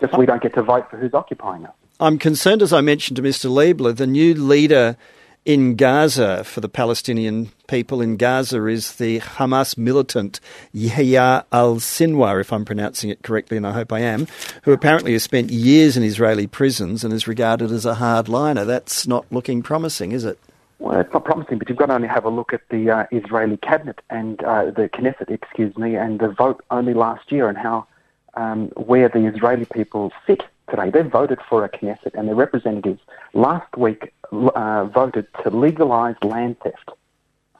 Just 0.00 0.16
we 0.16 0.24
don't 0.24 0.40
get 0.40 0.54
to 0.54 0.62
vote 0.62 0.88
for 0.90 0.96
who's 0.96 1.12
occupying 1.12 1.66
us. 1.66 1.74
I'm 2.00 2.18
concerned, 2.18 2.62
as 2.62 2.72
I 2.72 2.80
mentioned 2.80 3.16
to 3.16 3.22
Mr. 3.22 3.50
Leibler, 3.50 3.94
the 3.94 4.06
new 4.06 4.32
leader 4.32 4.96
in 5.44 5.76
Gaza 5.76 6.44
for 6.44 6.60
the 6.60 6.68
Palestinian 6.68 7.50
people 7.66 8.00
in 8.00 8.16
Gaza 8.16 8.66
is 8.66 8.96
the 8.96 9.20
Hamas 9.20 9.78
militant 9.78 10.40
Yahya 10.72 11.44
al 11.52 11.76
Sinwar, 11.76 12.40
if 12.40 12.52
I'm 12.52 12.64
pronouncing 12.64 13.10
it 13.10 13.22
correctly, 13.22 13.56
and 13.56 13.66
I 13.66 13.72
hope 13.72 13.92
I 13.92 14.00
am, 14.00 14.26
who 14.62 14.72
apparently 14.72 15.12
has 15.12 15.22
spent 15.22 15.50
years 15.50 15.96
in 15.96 16.02
Israeli 16.02 16.46
prisons 16.46 17.04
and 17.04 17.12
is 17.12 17.26
regarded 17.26 17.70
as 17.70 17.86
a 17.86 17.94
hardliner. 17.94 18.66
That's 18.66 19.06
not 19.06 19.26
looking 19.30 19.62
promising, 19.62 20.12
is 20.12 20.24
it? 20.24 20.38
Well, 20.78 21.00
it's 21.00 21.12
not 21.12 21.24
promising, 21.24 21.58
but 21.58 21.68
you've 21.68 21.78
got 21.78 21.86
to 21.86 21.94
only 21.94 22.08
have 22.08 22.24
a 22.24 22.30
look 22.30 22.52
at 22.52 22.62
the 22.70 22.90
uh, 22.90 23.06
Israeli 23.10 23.56
cabinet 23.56 24.00
and 24.10 24.42
uh, 24.44 24.66
the 24.66 24.88
Knesset, 24.88 25.30
excuse 25.30 25.76
me, 25.76 25.96
and 25.96 26.20
the 26.20 26.28
vote 26.28 26.64
only 26.70 26.94
last 26.94 27.32
year 27.32 27.48
and 27.48 27.58
how 27.58 27.86
um, 28.34 28.68
where 28.76 29.08
the 29.08 29.26
Israeli 29.26 29.64
people 29.64 30.12
sit 30.26 30.44
today. 30.70 30.90
They 30.90 31.02
voted 31.02 31.40
for 31.48 31.64
a 31.64 31.68
Knesset 31.68 32.14
and 32.14 32.28
their 32.28 32.36
representatives 32.36 33.00
last 33.34 33.76
week 33.76 34.12
uh, 34.32 34.84
voted 34.84 35.26
to 35.42 35.50
legalize 35.50 36.16
land 36.22 36.58
theft. 36.60 36.90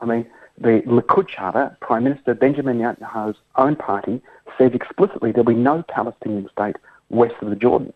I 0.00 0.04
mean, 0.04 0.26
the 0.60 0.82
Likud 0.86 1.28
charter, 1.28 1.76
Prime 1.80 2.04
Minister 2.04 2.34
Benjamin 2.34 2.78
Netanyahu's 2.78 3.38
own 3.56 3.76
party, 3.76 4.20
says 4.56 4.72
explicitly 4.74 5.32
there'll 5.32 5.44
be 5.44 5.54
no 5.54 5.82
Palestinian 5.88 6.48
state 6.50 6.76
west 7.10 7.34
of 7.40 7.50
the 7.50 7.56
Jordan. 7.56 7.92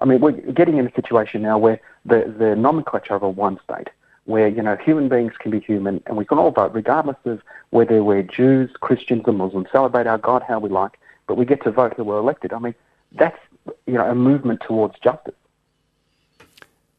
I 0.00 0.04
mean, 0.04 0.20
we're 0.20 0.32
getting 0.32 0.78
in 0.78 0.86
a 0.86 0.94
situation 0.94 1.42
now 1.42 1.58
where 1.58 1.80
the, 2.04 2.34
the 2.38 2.56
nomenclature 2.56 3.14
of 3.14 3.22
a 3.22 3.28
one 3.28 3.58
state, 3.62 3.88
where, 4.24 4.48
you 4.48 4.62
know, 4.62 4.76
human 4.76 5.08
beings 5.08 5.32
can 5.38 5.50
be 5.50 5.60
human 5.60 6.02
and 6.06 6.16
we 6.16 6.24
can 6.24 6.38
all 6.38 6.50
vote 6.50 6.72
regardless 6.74 7.16
of 7.24 7.42
whether 7.70 8.02
we're 8.02 8.22
Jews, 8.22 8.70
Christians 8.80 9.22
or 9.26 9.32
Muslims, 9.32 9.68
celebrate 9.70 10.06
our 10.06 10.18
God 10.18 10.42
how 10.46 10.58
we 10.58 10.68
like, 10.68 10.98
but 11.26 11.36
we 11.36 11.44
get 11.44 11.62
to 11.64 11.70
vote 11.70 11.94
who 11.96 12.04
we're 12.04 12.18
elected. 12.18 12.52
I 12.52 12.58
mean, 12.58 12.74
that's, 13.12 13.38
you 13.86 13.94
know, 13.94 14.08
a 14.08 14.14
movement 14.14 14.62
towards 14.66 14.98
justice. 14.98 15.34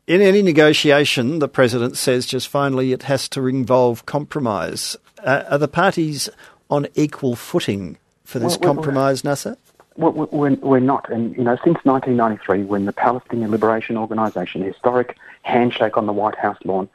In 0.07 0.21
any 0.21 0.43
negotiation, 0.43 1.39
the 1.39 1.47
president 1.47 1.97
says 1.97 2.27
just 2.27 2.47
finally 2.47 2.91
it 2.91 3.03
has 3.03 3.27
to 3.29 3.47
involve 3.47 4.05
compromise. 4.05 4.95
Uh, 5.24 5.43
are 5.50 5.57
the 5.57 5.67
parties 5.67 6.29
on 6.69 6.88
equal 6.93 7.35
footing 7.35 7.97
for 8.24 8.38
this 8.38 8.51
Well, 8.51 8.59
well, 8.59 8.75
compromise, 8.75 9.24
Nasser? 9.24 9.57
Well, 9.97 10.12
we're, 10.12 10.53
we're 10.55 10.79
not. 10.79 11.12
And, 11.12 11.35
you 11.35 11.43
know, 11.43 11.57
since 11.63 11.77
1993, 11.83 12.65
when 12.65 12.85
the 12.85 12.93
Palestinian 12.93 13.49
Liberation 13.49 13.97
Organization, 13.97 14.62
historic 14.62 15.17
handshake 15.41 15.97
on 15.97 16.06
the 16.06 16.13
White 16.13 16.36
House 16.36 16.58
lawn, 16.65 16.88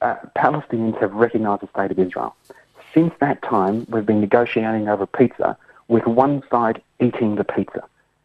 uh, 0.00 0.16
Palestinians 0.34 0.98
have 0.98 1.12
recognized 1.12 1.60
the 1.60 1.68
State 1.68 1.90
of 1.90 1.98
Israel. 1.98 2.34
Since 2.94 3.12
that 3.20 3.42
time, 3.42 3.86
we've 3.90 4.06
been 4.06 4.22
negotiating 4.22 4.88
over 4.88 5.04
pizza 5.04 5.58
with 5.88 6.06
one 6.06 6.42
side 6.50 6.80
eating 7.00 7.34
the 7.34 7.44
pizza. 7.44 7.84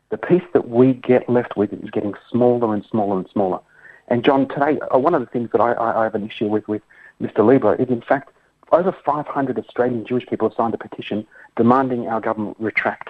The 0.10 0.18
piece 0.18 0.44
that 0.54 0.70
we 0.70 0.94
get 0.94 1.28
left 1.28 1.58
with 1.58 1.74
is 1.74 1.90
getting 1.90 2.14
smaller 2.30 2.74
and 2.74 2.86
smaller 2.86 3.18
and 3.18 3.28
smaller. 3.30 3.60
And 4.08 4.24
Jon, 4.24 4.48
today, 4.48 4.80
uh, 4.94 4.98
one 4.98 5.14
of 5.14 5.22
the 5.22 5.28
things 5.28 5.50
that 5.52 5.62
I, 5.62 5.74
I, 5.74 6.04
have 6.04 6.16
an 6.16 6.26
issue 6.26 6.48
with 6.48 6.68
with 6.68 6.82
Mr. 7.22 7.40
Leibler 7.40 7.80
is, 7.80 7.90
in 7.90 8.02
fact, 8.02 8.32
over 8.72 8.92
500 8.92 9.60
Australian 9.60 10.06
Jewish 10.06 10.26
people 10.26 10.50
have 10.50 10.56
signed 10.56 10.74
a 10.74 10.78
petition 10.78 11.26
demanding 11.56 12.08
our 12.08 12.22
government 12.22 12.58
retract 12.60 13.10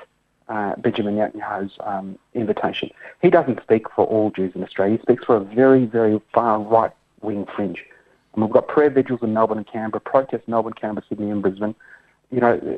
uh, 0.49 0.75
Benjamin 0.75 1.15
Netanyahu's 1.15 1.73
um, 1.81 2.17
invitation. 2.33 2.89
He 3.21 3.29
doesn't 3.29 3.61
speak 3.63 3.89
for 3.89 4.05
all 4.05 4.31
Jews 4.31 4.51
in 4.53 4.63
Australia. 4.63 4.97
He 4.97 5.01
speaks 5.01 5.23
for 5.23 5.37
a 5.37 5.39
very, 5.39 5.85
very 5.85 6.19
far 6.33 6.59
right 6.59 6.91
wing 7.21 7.45
fringe. 7.55 7.85
And 8.33 8.43
we've 8.43 8.51
got 8.51 8.67
prayer 8.67 8.89
vigils 8.89 9.21
in 9.21 9.33
Melbourne 9.33 9.59
and 9.59 9.67
Canberra, 9.67 10.01
protests 10.01 10.43
in 10.47 10.51
Melbourne, 10.51 10.73
Canberra, 10.73 11.05
Sydney, 11.07 11.29
and 11.29 11.41
Brisbane. 11.41 11.75
You 12.31 12.39
know, 12.39 12.77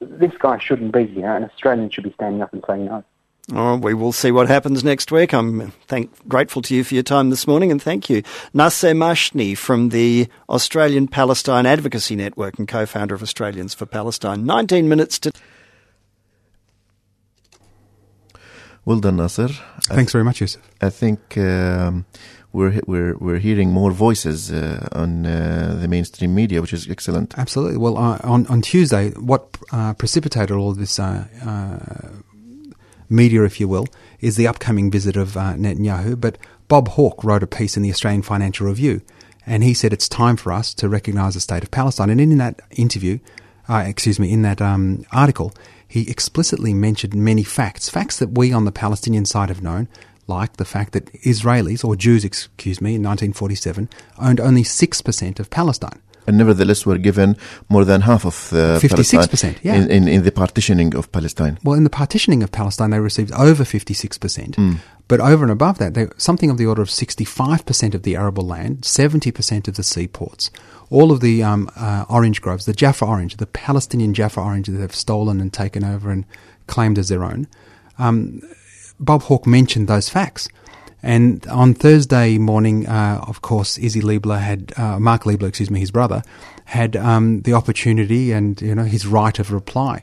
this 0.00 0.32
guy 0.38 0.58
shouldn't 0.58 0.92
be 0.92 1.06
here, 1.06 1.34
and 1.34 1.44
Australians 1.44 1.94
should 1.94 2.04
be 2.04 2.12
standing 2.12 2.42
up 2.42 2.52
and 2.52 2.64
saying 2.66 2.86
no. 2.86 3.04
Oh, 3.52 3.76
we 3.76 3.92
will 3.92 4.12
see 4.12 4.30
what 4.30 4.48
happens 4.48 4.82
next 4.82 5.12
week. 5.12 5.34
I'm 5.34 5.70
thank, 5.86 6.10
grateful 6.26 6.62
to 6.62 6.74
you 6.74 6.82
for 6.82 6.94
your 6.94 7.02
time 7.02 7.28
this 7.28 7.46
morning 7.46 7.70
and 7.70 7.82
thank 7.82 8.08
you. 8.08 8.22
Nasser 8.54 8.92
Mashni 8.92 9.56
from 9.56 9.90
the 9.90 10.28
Australian 10.48 11.08
Palestine 11.08 11.66
Advocacy 11.66 12.16
Network 12.16 12.58
and 12.58 12.66
co-founder 12.66 13.14
of 13.14 13.22
Australians 13.22 13.74
for 13.74 13.84
Palestine. 13.84 14.46
19 14.46 14.88
minutes 14.88 15.18
to... 15.18 15.32
Well 18.86 19.00
done, 19.00 19.16
Nasser. 19.16 19.48
Thanks 19.82 20.12
very 20.12 20.24
much, 20.24 20.40
Yusuf. 20.40 20.62
I 20.80 20.88
think 20.88 21.36
um, 21.36 22.06
we're 22.52 22.80
we're 22.86 23.16
we're 23.16 23.38
hearing 23.38 23.70
more 23.72 23.90
voices 23.90 24.52
uh, 24.52 24.86
on 24.92 25.24
uh, 25.24 25.76
the 25.80 25.88
mainstream 25.88 26.34
media, 26.34 26.60
which 26.60 26.74
is 26.74 26.88
excellent. 26.90 27.38
Absolutely. 27.38 27.78
Well, 27.78 27.96
uh, 27.96 28.18
on 28.22 28.46
on 28.48 28.60
Tuesday, 28.60 29.10
what 29.12 29.56
uh, 29.72 29.94
precipitated 29.94 30.54
all 30.54 30.74
this 30.74 30.98
uh, 30.98 31.26
uh, 31.46 32.33
media, 33.08 33.44
if 33.44 33.60
you 33.60 33.68
will, 33.68 33.86
is 34.20 34.36
the 34.36 34.46
upcoming 34.46 34.90
visit 34.90 35.16
of 35.16 35.36
uh, 35.36 35.54
Netanyahu. 35.54 36.20
But 36.20 36.38
Bob 36.68 36.88
Hawke 36.88 37.22
wrote 37.22 37.42
a 37.42 37.46
piece 37.46 37.76
in 37.76 37.82
the 37.82 37.90
Australian 37.90 38.22
Financial 38.22 38.66
Review, 38.66 39.02
and 39.46 39.62
he 39.62 39.74
said 39.74 39.92
it's 39.92 40.08
time 40.08 40.36
for 40.36 40.52
us 40.52 40.74
to 40.74 40.88
recognise 40.88 41.34
the 41.34 41.40
state 41.40 41.62
of 41.62 41.70
Palestine. 41.70 42.10
And 42.10 42.20
in 42.20 42.38
that 42.38 42.60
interview, 42.70 43.18
uh, 43.68 43.84
excuse 43.86 44.18
me, 44.18 44.32
in 44.32 44.42
that 44.42 44.60
um, 44.60 45.04
article, 45.12 45.52
he 45.86 46.10
explicitly 46.10 46.74
mentioned 46.74 47.14
many 47.14 47.42
facts, 47.42 47.88
facts 47.88 48.18
that 48.18 48.36
we 48.36 48.52
on 48.52 48.64
the 48.64 48.72
Palestinian 48.72 49.24
side 49.24 49.48
have 49.48 49.62
known, 49.62 49.88
like 50.26 50.56
the 50.56 50.64
fact 50.64 50.92
that 50.92 51.12
Israelis, 51.22 51.84
or 51.84 51.96
Jews, 51.96 52.24
excuse 52.24 52.80
me, 52.80 52.96
in 52.96 53.02
1947, 53.02 53.88
owned 54.18 54.40
only 54.40 54.62
6% 54.62 55.38
of 55.38 55.50
Palestine. 55.50 56.00
And 56.26 56.38
nevertheless, 56.38 56.86
were 56.86 56.98
given 56.98 57.36
more 57.68 57.84
than 57.84 58.02
half 58.02 58.24
of 58.24 58.52
uh, 58.52 58.78
56%, 58.80 59.58
yeah. 59.62 59.74
in, 59.74 59.90
in, 59.90 60.08
in 60.08 60.22
the 60.22 60.32
partitioning 60.32 60.94
of 60.94 61.12
Palestine. 61.12 61.58
Well, 61.62 61.76
in 61.76 61.84
the 61.84 61.90
partitioning 61.90 62.42
of 62.42 62.50
Palestine, 62.50 62.90
they 62.90 63.00
received 63.00 63.32
over 63.32 63.64
56%. 63.64 64.78
But 65.06 65.20
over 65.20 65.44
and 65.44 65.52
above 65.52 65.78
that, 65.78 65.94
they, 65.94 66.08
something 66.16 66.50
of 66.50 66.56
the 66.56 66.66
order 66.66 66.80
of 66.80 66.88
65% 66.88 67.94
of 67.94 68.02
the 68.04 68.16
arable 68.16 68.46
land, 68.46 68.82
70% 68.82 69.68
of 69.68 69.76
the 69.76 69.82
seaports, 69.82 70.50
all 70.90 71.12
of 71.12 71.20
the 71.20 71.42
um, 71.42 71.70
uh, 71.76 72.04
orange 72.08 72.40
groves, 72.40 72.64
the 72.64 72.72
Jaffa 72.72 73.04
orange, 73.04 73.36
the 73.36 73.46
Palestinian 73.46 74.14
Jaffa 74.14 74.40
orange 74.40 74.68
that 74.68 74.78
they've 74.78 74.94
stolen 74.94 75.40
and 75.40 75.52
taken 75.52 75.84
over 75.84 76.10
and 76.10 76.24
claimed 76.66 76.98
as 76.98 77.08
their 77.08 77.24
own. 77.24 77.46
Um, 77.98 78.40
Bob 78.98 79.22
Hawke 79.22 79.46
mentioned 79.46 79.88
those 79.88 80.08
facts. 80.08 80.48
And 81.04 81.46
on 81.48 81.74
Thursday 81.74 82.38
morning, 82.38 82.88
uh, 82.88 83.22
of 83.28 83.42
course, 83.42 83.76
Isi 83.78 84.00
Leibler 84.00 84.40
had, 84.40 84.72
uh, 84.78 84.98
Mark 84.98 85.24
Leibler, 85.24 85.48
excuse 85.48 85.70
me, 85.70 85.78
his 85.78 85.90
brother, 85.90 86.22
had 86.64 86.96
um, 86.96 87.42
the 87.42 87.52
opportunity 87.52 88.32
and, 88.32 88.60
you 88.62 88.74
know, 88.74 88.84
his 88.84 89.06
right 89.06 89.38
of 89.38 89.52
reply. 89.52 90.02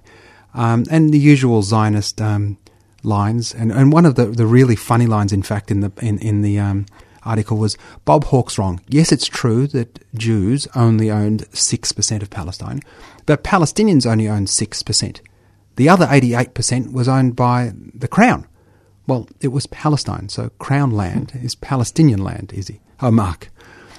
Um, 0.54 0.86
and 0.92 1.12
the 1.12 1.18
usual 1.18 1.64
Zionist 1.64 2.22
um, 2.22 2.58
lines, 3.04 3.54
and, 3.54 3.72
and 3.72 3.92
one 3.92 4.06
of 4.06 4.14
the, 4.14 4.26
the 4.26 4.46
really 4.46 4.76
funny 4.76 5.08
lines, 5.08 5.34
in 5.34 5.42
fact, 5.44 5.72
in 5.72 5.80
the 5.80 5.92
in 6.02 6.20
in 6.20 6.42
the 6.42 6.60
um, 6.60 6.86
article 7.24 7.58
was 7.58 7.78
Bob 8.06 8.26
Hawke's 8.26 8.58
wrong. 8.58 8.82
Yes, 8.88 9.12
it's 9.12 9.28
true 9.28 9.66
that 9.68 10.00
Jews 10.14 10.68
only 10.76 11.10
owned 11.10 11.48
six 11.52 11.92
percent 11.94 12.22
of 12.22 12.30
Palestine, 12.30 12.82
but 13.26 13.44
Palestinians 13.44 14.06
only 14.06 14.28
owned 14.28 14.50
six 14.50 14.84
percent. 14.84 15.22
The 15.78 15.90
other 15.90 16.08
eighty-eight 16.12 16.54
percent 16.54 16.94
was 16.94 17.08
owned 17.08 17.36
by 17.36 17.72
the 17.96 18.10
Crown. 18.10 18.46
Well, 19.08 19.28
it 19.42 19.50
was 19.52 19.66
Palestine, 19.68 20.30
so 20.30 20.50
Crown 20.60 20.92
land 20.92 21.32
is 21.44 21.56
Palestinian 21.56 22.24
land, 22.24 22.52
is 22.54 22.68
he? 22.68 22.80
Oh, 23.02 23.12
Mark. 23.12 23.50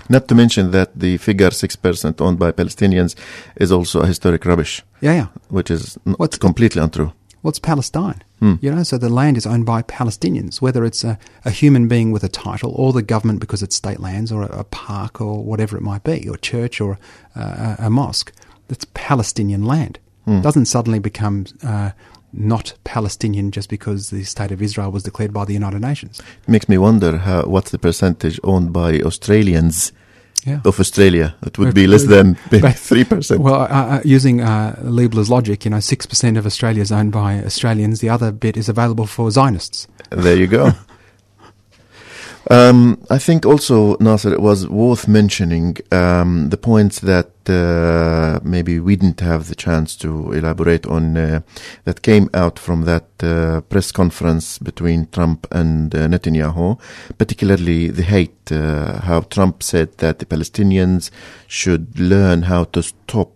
Not 0.08 0.28
to 0.28 0.34
mention 0.34 0.70
that 0.72 0.98
the 0.98 1.16
figure 1.18 1.50
6% 1.50 2.20
owned 2.20 2.38
by 2.38 2.52
Palestinians 2.52 3.14
is 3.56 3.70
also 3.72 4.00
a 4.00 4.06
historic 4.06 4.44
rubbish, 4.44 4.82
Yeah, 5.00 5.14
yeah. 5.14 5.26
which 5.48 5.70
is 5.70 5.98
What's- 6.04 6.38
completely 6.38 6.82
untrue. 6.82 7.12
What's 7.42 7.58
Palestine? 7.58 8.22
You 8.60 8.74
know, 8.74 8.82
so 8.82 8.98
the 8.98 9.08
land 9.08 9.36
is 9.36 9.46
owned 9.46 9.66
by 9.66 9.82
Palestinians, 9.82 10.60
whether 10.60 10.84
it's 10.84 11.04
a, 11.04 11.16
a 11.44 11.50
human 11.50 11.86
being 11.86 12.10
with 12.10 12.24
a 12.24 12.28
title 12.28 12.72
or 12.74 12.92
the 12.92 13.00
government 13.02 13.38
because 13.38 13.62
it's 13.62 13.76
state 13.76 14.00
lands 14.00 14.32
or 14.32 14.42
a, 14.42 14.58
a 14.58 14.64
park 14.64 15.20
or 15.20 15.44
whatever 15.44 15.76
it 15.76 15.82
might 15.82 16.02
be, 16.02 16.28
or 16.28 16.36
church 16.36 16.80
or 16.80 16.98
uh, 17.36 17.76
a, 17.78 17.86
a 17.86 17.90
mosque. 17.90 18.32
That's 18.66 18.84
Palestinian 18.94 19.64
land. 19.64 20.00
Doesn't 20.26 20.66
suddenly 20.66 20.98
become 20.98 21.46
uh, 21.64 21.90
not 22.32 22.74
Palestinian 22.84 23.50
just 23.50 23.68
because 23.68 24.10
the 24.10 24.24
state 24.24 24.50
of 24.52 24.62
Israel 24.62 24.90
was 24.90 25.02
declared 25.02 25.32
by 25.32 25.44
the 25.44 25.52
United 25.54 25.80
Nations. 25.80 26.20
It 26.46 26.48
makes 26.48 26.68
me 26.68 26.78
wonder 26.78 27.18
how 27.18 27.42
what's 27.42 27.70
the 27.70 27.78
percentage 27.78 28.40
owned 28.42 28.72
by 28.72 29.00
Australians 29.00 29.92
Yeah. 30.44 30.60
of 30.64 30.80
Australia. 30.80 31.34
It 31.46 31.56
would 31.58 31.72
be 31.74 31.86
less 31.86 32.04
than 32.06 32.34
three 32.88 33.04
percent. 33.04 33.40
Well, 33.42 33.60
uh, 33.62 33.66
uh, 33.68 34.00
using 34.04 34.40
uh, 34.40 34.74
Leibler's 34.82 35.28
logic, 35.30 35.64
you 35.64 35.70
know, 35.70 35.78
6% 35.80 36.38
of 36.38 36.46
Australia 36.46 36.82
is 36.82 36.90
owned 36.90 37.12
by 37.12 37.44
Australians, 37.44 38.00
the 38.00 38.08
other 38.08 38.32
bit 38.32 38.56
is 38.56 38.68
available 38.68 39.06
for 39.06 39.30
Zionists. 39.30 39.86
There 40.10 40.36
you 40.36 40.48
go. 40.48 40.72
Um, 42.50 42.98
I 43.08 43.18
think 43.18 43.46
also, 43.46 43.96
Nasser, 44.00 44.32
it 44.32 44.40
was 44.40 44.68
worth 44.68 45.06
mentioning 45.06 45.76
um, 45.92 46.50
the 46.50 46.56
points 46.56 46.98
that 47.00 47.30
uh, 47.48 48.40
maybe 48.42 48.80
we 48.80 48.96
didn't 48.96 49.20
have 49.20 49.48
the 49.48 49.54
chance 49.54 49.94
to 49.96 50.32
elaborate 50.32 50.86
on 50.86 51.16
uh, 51.16 51.40
that 51.84 52.02
came 52.02 52.28
out 52.34 52.58
from 52.58 52.82
that 52.82 53.06
uh, 53.22 53.60
press 53.62 53.92
conference 53.92 54.58
between 54.58 55.06
Trump 55.12 55.46
and 55.52 55.94
uh, 55.94 56.08
Netanyahu, 56.08 56.80
particularly 57.16 57.88
the 57.88 58.02
hate, 58.02 58.50
uh, 58.50 59.00
how 59.02 59.20
Trump 59.20 59.62
said 59.62 59.98
that 59.98 60.18
the 60.18 60.26
Palestinians 60.26 61.10
should 61.46 61.98
learn 61.98 62.42
how 62.42 62.64
to 62.64 62.82
stop 62.82 63.30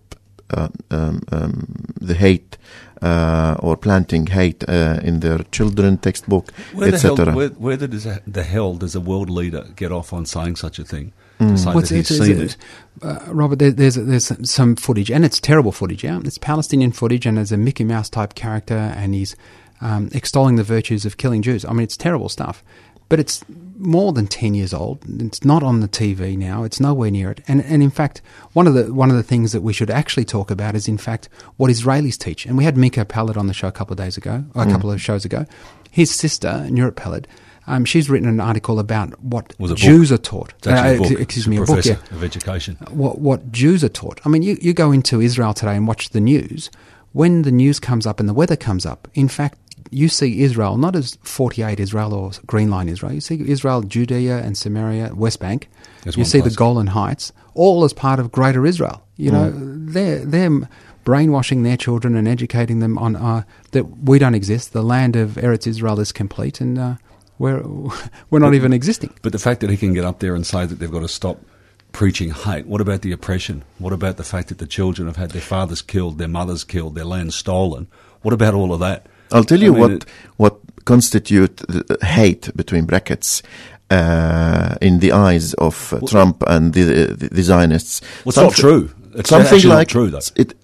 uh, 0.50 0.68
um, 0.90 1.22
um, 1.32 1.94
the 2.00 2.14
hate 2.14 2.56
uh, 3.02 3.56
or 3.60 3.76
planting 3.76 4.26
hate 4.26 4.64
uh, 4.68 4.98
in 5.02 5.20
their 5.20 5.38
children 5.50 5.98
textbook, 5.98 6.50
Where 6.72 6.90
the, 6.90 6.98
hell, 6.98 7.12
etc. 7.12 7.34
where, 7.34 7.48
where 7.50 7.76
the, 7.76 7.88
does 7.88 8.06
a- 8.06 8.22
the 8.26 8.42
hell 8.42 8.74
does 8.74 8.94
a 8.94 9.00
world 9.00 9.30
leader 9.30 9.66
get 9.76 9.92
off 9.92 10.12
on 10.12 10.26
saying 10.26 10.56
such 10.56 10.78
a 10.78 10.84
thing? 10.84 11.12
To 11.38 11.58
say 11.58 11.72
What's 11.74 11.90
that 11.90 11.98
it- 11.98 12.06
seen 12.06 12.40
is 12.40 12.54
it. 12.54 12.56
Uh, 13.02 13.18
Robert, 13.28 13.58
there, 13.58 13.70
there's 13.70 13.96
there's 13.96 14.50
some 14.50 14.74
footage, 14.76 15.10
and 15.10 15.22
it's 15.24 15.38
terrible 15.38 15.70
footage. 15.72 16.02
Yeah, 16.02 16.18
it's 16.24 16.38
Palestinian 16.38 16.92
footage, 16.92 17.26
and 17.26 17.36
there's 17.36 17.52
a 17.52 17.58
Mickey 17.58 17.84
Mouse 17.84 18.08
type 18.08 18.34
character, 18.34 18.74
and 18.74 19.14
he's 19.14 19.36
um, 19.82 20.08
extolling 20.14 20.56
the 20.56 20.62
virtues 20.64 21.04
of 21.04 21.18
killing 21.18 21.42
Jews. 21.42 21.66
I 21.66 21.72
mean, 21.72 21.82
it's 21.82 21.96
terrible 21.98 22.30
stuff, 22.30 22.64
but 23.08 23.20
it's 23.20 23.44
more 23.78 24.12
than 24.12 24.26
ten 24.26 24.54
years 24.54 24.72
old. 24.72 25.04
It's 25.20 25.44
not 25.44 25.62
on 25.62 25.80
the 25.80 25.88
TV 25.88 26.36
now. 26.36 26.64
It's 26.64 26.80
nowhere 26.80 27.10
near 27.10 27.30
it. 27.30 27.42
And 27.48 27.64
and 27.64 27.82
in 27.82 27.90
fact, 27.90 28.22
one 28.52 28.66
of 28.66 28.74
the 28.74 28.92
one 28.92 29.10
of 29.10 29.16
the 29.16 29.22
things 29.22 29.52
that 29.52 29.60
we 29.62 29.72
should 29.72 29.90
actually 29.90 30.24
talk 30.24 30.50
about 30.50 30.74
is 30.74 30.88
in 30.88 30.98
fact 30.98 31.28
what 31.56 31.70
Israelis 31.70 32.18
teach. 32.18 32.46
And 32.46 32.56
we 32.56 32.64
had 32.64 32.76
Miko 32.76 33.04
Peled 33.04 33.36
on 33.36 33.46
the 33.46 33.54
show 33.54 33.68
a 33.68 33.72
couple 33.72 33.92
of 33.92 33.98
days 33.98 34.16
ago, 34.16 34.44
or 34.54 34.62
a 34.62 34.70
couple 34.70 34.90
of 34.90 35.00
shows 35.00 35.24
ago. 35.24 35.46
His 35.90 36.10
sister, 36.14 36.66
Nurit 36.68 36.96
Peled. 36.96 37.26
Um, 37.68 37.84
she's 37.84 38.08
written 38.08 38.28
an 38.28 38.40
article 38.40 38.78
about 38.78 39.20
what 39.20 39.52
a 39.54 39.56
book. 39.56 39.76
Jews 39.76 40.12
are 40.12 40.18
taught. 40.18 40.54
Uh, 40.66 40.98
excuse 41.18 41.48
me, 41.48 41.56
a 41.56 41.60
book. 41.60 41.66
professor 41.68 41.98
Yeah 42.10 42.16
of 42.16 42.22
education. 42.22 42.76
what 42.90 43.18
what 43.20 43.50
Jews 43.50 43.82
are 43.82 43.88
taught. 43.88 44.20
I 44.24 44.28
mean, 44.28 44.42
you, 44.42 44.56
you 44.60 44.72
go 44.72 44.92
into 44.92 45.20
Israel 45.20 45.54
today 45.54 45.74
and 45.76 45.86
watch 45.86 46.10
the 46.10 46.20
news. 46.20 46.70
When 47.12 47.42
the 47.42 47.50
news 47.50 47.80
comes 47.80 48.06
up 48.06 48.20
and 48.20 48.28
the 48.28 48.34
weather 48.34 48.56
comes 48.56 48.84
up, 48.84 49.08
in 49.14 49.26
fact, 49.28 49.58
you 49.90 50.08
see 50.08 50.42
Israel 50.42 50.76
not 50.76 50.96
as 50.96 51.18
48 51.22 51.80
Israel 51.80 52.14
or 52.14 52.30
Green 52.46 52.70
Line 52.70 52.88
Israel. 52.88 53.12
You 53.12 53.20
see 53.20 53.42
Israel, 53.48 53.82
Judea 53.82 54.38
and 54.38 54.56
Samaria, 54.56 55.14
West 55.14 55.40
Bank. 55.40 55.68
You 56.04 56.24
see 56.24 56.40
place. 56.40 56.52
the 56.52 56.56
Golan 56.56 56.88
Heights, 56.88 57.32
all 57.54 57.84
as 57.84 57.92
part 57.92 58.20
of 58.20 58.30
Greater 58.30 58.64
Israel. 58.64 59.02
You 59.16 59.30
know, 59.32 59.50
they're 59.54 60.24
they're 60.24 60.68
brainwashing 61.04 61.62
their 61.62 61.76
children 61.76 62.16
and 62.16 62.28
educating 62.28 62.80
them 62.80 62.98
on 62.98 63.16
uh, 63.16 63.44
that 63.70 63.84
we 64.02 64.18
don't 64.18 64.34
exist. 64.34 64.72
The 64.72 64.82
land 64.82 65.16
of 65.16 65.32
Eretz 65.32 65.66
Israel 65.66 65.98
is 66.00 66.12
complete, 66.12 66.60
and 66.60 66.78
uh, 66.78 66.94
we're 67.38 67.62
we're 68.30 68.38
not 68.38 68.54
even 68.54 68.72
existing. 68.72 69.14
But 69.22 69.32
the 69.32 69.38
fact 69.38 69.60
that 69.60 69.70
he 69.70 69.76
can 69.76 69.94
get 69.94 70.04
up 70.04 70.18
there 70.18 70.34
and 70.34 70.46
say 70.46 70.66
that 70.66 70.74
they've 70.76 70.90
got 70.90 71.00
to 71.00 71.08
stop 71.08 71.40
preaching 71.92 72.30
hate, 72.30 72.66
what 72.66 72.82
about 72.82 73.00
the 73.00 73.12
oppression? 73.12 73.64
What 73.78 73.94
about 73.94 74.18
the 74.18 74.24
fact 74.24 74.48
that 74.48 74.58
the 74.58 74.66
children 74.66 75.08
have 75.08 75.16
had 75.16 75.30
their 75.30 75.40
fathers 75.40 75.80
killed, 75.80 76.18
their 76.18 76.28
mothers 76.28 76.62
killed, 76.62 76.94
their 76.94 77.06
land 77.06 77.32
stolen? 77.32 77.86
What 78.20 78.34
about 78.34 78.54
all 78.54 78.74
of 78.74 78.80
that? 78.80 79.06
I'll 79.32 79.44
tell 79.44 79.60
you 79.62 79.68
I 79.72 79.78
mean, 79.78 79.80
what 79.80 79.90
it- 79.92 80.04
what 80.36 80.56
constitute 80.84 81.56
the 81.68 81.98
hate 82.02 82.50
between 82.56 82.84
brackets 82.86 83.42
uh, 83.90 84.74
in 84.80 85.00
the 85.00 85.12
eyes 85.12 85.54
of 85.54 85.92
uh, 85.92 86.00
Trump 86.06 86.42
and 86.46 86.72
the, 86.74 86.82
the, 87.20 87.28
the 87.28 87.42
Zionists. 87.42 88.00
Well, 88.24 88.30
it's 88.30 88.36
not 88.36 88.52
true. 88.54 88.90
It's 89.14 89.30
something 89.30 89.68
like 89.68 89.88
true, 89.88 90.10
though. 90.10 90.20
It, 90.36 90.54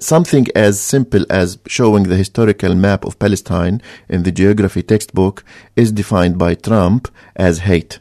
something 0.00 0.46
as 0.54 0.80
simple 0.80 1.24
as 1.30 1.58
showing 1.66 2.04
the 2.04 2.16
historical 2.16 2.74
map 2.74 3.04
of 3.04 3.18
Palestine 3.18 3.80
in 4.08 4.22
the 4.24 4.32
geography 4.32 4.82
textbook 4.82 5.44
is 5.76 5.92
defined 5.92 6.38
by 6.38 6.54
Trump 6.54 7.08
as 7.36 7.60
hate. 7.60 8.00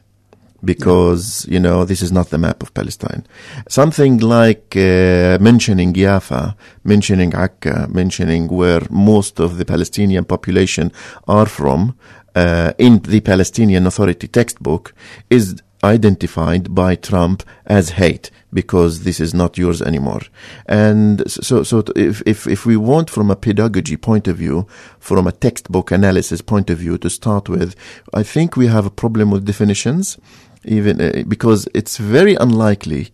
Because 0.63 1.46
you 1.48 1.60
know 1.60 1.86
this 1.86 2.02
is 2.02 2.12
not 2.12 2.30
the 2.30 2.38
map 2.38 2.63
of 2.63 2.74
Palestine. 2.74 3.26
Something 3.70 4.17
like 4.17 4.76
uh, 4.76 5.38
mentioning 5.39 5.93
Jaffa, 5.93 6.56
mentioning 6.84 7.34
Akka, 7.36 7.88
mentioning 7.91 8.48
where 8.48 8.82
most 8.89 9.39
of 9.39 9.58
the 9.58 9.65
Palestinian 9.65 10.26
population 10.26 10.91
are 11.28 11.46
from 11.46 11.96
uh, 12.38 12.72
in 12.78 13.00
the 13.00 13.20
Palestinian 13.22 13.88
Authority 13.88 14.28
textbook 14.28 14.93
is 15.30 15.62
identified 15.84 16.74
by 16.74 16.96
Trump 16.96 17.44
as 17.66 17.92
hate 17.92 18.32
because 18.54 19.04
this 19.04 19.20
is 19.20 19.34
not 19.34 19.58
yours 19.58 19.82
anymore. 19.82 20.22
And 20.66 21.30
so, 21.30 21.63
so 21.63 21.84
if, 21.96 22.22
if, 22.26 22.48
if 22.48 22.66
we 22.66 22.78
want 22.78 23.10
from 23.10 23.30
a 23.30 23.36
pedagogy 23.36 23.98
point 23.98 24.28
of 24.28 24.38
view, 24.38 24.68
from 25.00 25.28
a 25.28 25.32
textbook 25.32 25.92
analysis 25.92 26.42
point 26.42 26.70
of 26.70 26.80
view 26.80 26.98
to 27.00 27.10
start 27.10 27.50
with, 27.50 27.76
I 28.13 28.24
think 28.24 28.56
we 28.56 28.68
have 28.68 28.86
a 28.86 28.92
problem 28.92 29.32
with 29.32 29.46
definitions, 29.46 30.18
even 30.63 31.02
uh, 31.02 31.24
because 31.28 31.68
it's 31.74 31.98
very 31.98 32.36
unlikely 32.36 33.12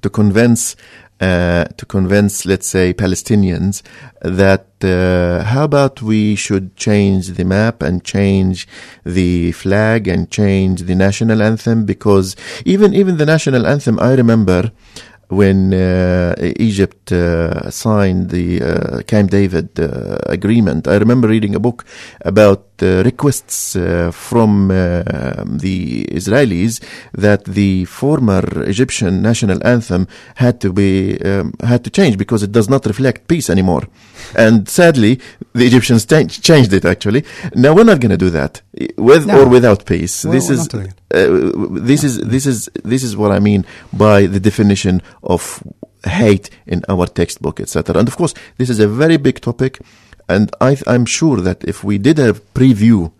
to 0.00 0.10
convince 0.10 0.76
uh, 1.20 1.64
to 1.76 1.84
convince, 1.84 2.46
let's 2.46 2.68
say, 2.68 2.94
Palestinians 2.94 3.82
that 4.22 4.66
uh, 4.84 5.42
how 5.42 5.64
about 5.64 6.00
we 6.00 6.36
should 6.36 6.76
change 6.76 7.28
the 7.30 7.44
map 7.44 7.82
and 7.82 8.04
change 8.04 8.68
the 9.04 9.50
flag 9.52 10.06
and 10.06 10.30
change 10.30 10.82
the 10.82 10.94
national 10.94 11.42
anthem 11.42 11.84
because 11.84 12.36
even 12.64 12.94
even 12.94 13.16
the 13.16 13.26
national 13.26 13.66
anthem, 13.66 13.98
I 13.98 14.14
remember 14.14 14.70
when 15.28 15.74
uh, 15.74 16.34
Egypt 16.38 17.12
uh, 17.12 17.70
signed 17.70 18.30
the 18.30 18.62
uh, 18.62 19.02
Camp 19.02 19.30
David 19.30 19.78
uh, 19.78 20.18
agreement. 20.26 20.88
I 20.88 20.96
remember 20.96 21.28
reading 21.28 21.54
a 21.54 21.60
book 21.60 21.84
about 22.22 22.67
uh, 22.82 23.02
requests 23.04 23.76
uh, 23.76 24.10
from 24.12 24.70
uh, 24.70 25.02
the 25.46 26.04
Israelis 26.06 26.80
that 27.12 27.44
the 27.44 27.84
former 27.86 28.42
Egyptian 28.64 29.22
national 29.22 29.58
anthem 29.66 30.06
had 30.36 30.60
to 30.60 30.72
be 30.72 31.18
um, 31.24 31.52
had 31.62 31.82
to 31.84 31.90
change 31.90 32.16
because 32.18 32.42
it 32.42 32.52
does 32.52 32.68
not 32.68 32.86
reflect 32.86 33.28
peace 33.28 33.48
anymore. 33.50 33.82
And 34.36 34.68
sadly, 34.68 35.20
the 35.54 35.66
Egyptians 35.66 36.04
changed, 36.06 36.42
changed 36.44 36.72
it. 36.72 36.84
Actually, 36.84 37.24
now 37.54 37.74
we're 37.74 37.84
not 37.84 38.00
going 38.00 38.10
to 38.10 38.16
do 38.16 38.30
that 38.30 38.62
with 38.96 39.26
No. 39.26 39.42
or 39.42 39.48
without 39.48 39.84
peace. 39.84 40.24
Well, 40.24 40.32
this 40.34 40.50
is 40.50 40.58
not 40.60 40.70
doing 40.70 40.86
it. 40.88 40.96
uh, 41.14 41.80
this 41.90 42.04
is 42.04 42.18
this 42.20 42.46
is 42.46 42.68
this 42.84 43.02
is 43.02 43.16
what 43.16 43.30
I 43.32 43.38
mean 43.40 43.64
by 43.92 44.26
the 44.26 44.40
definition 44.40 45.02
of 45.22 45.62
hate 46.04 46.50
in 46.66 46.82
our 46.88 47.06
textbook, 47.06 47.60
etc. 47.60 47.98
And 47.98 48.08
of 48.08 48.16
course, 48.16 48.34
this 48.56 48.70
is 48.70 48.80
a 48.80 48.88
very 48.88 49.16
big 49.16 49.40
topic, 49.40 49.78
and 50.28 50.50
I, 50.60 50.76
I'm 50.86 51.06
sure 51.06 51.38
that 51.38 51.64
if 51.64 51.84
we 51.84 51.98
did 51.98 52.18
a 52.18 52.32
preview. 52.32 53.12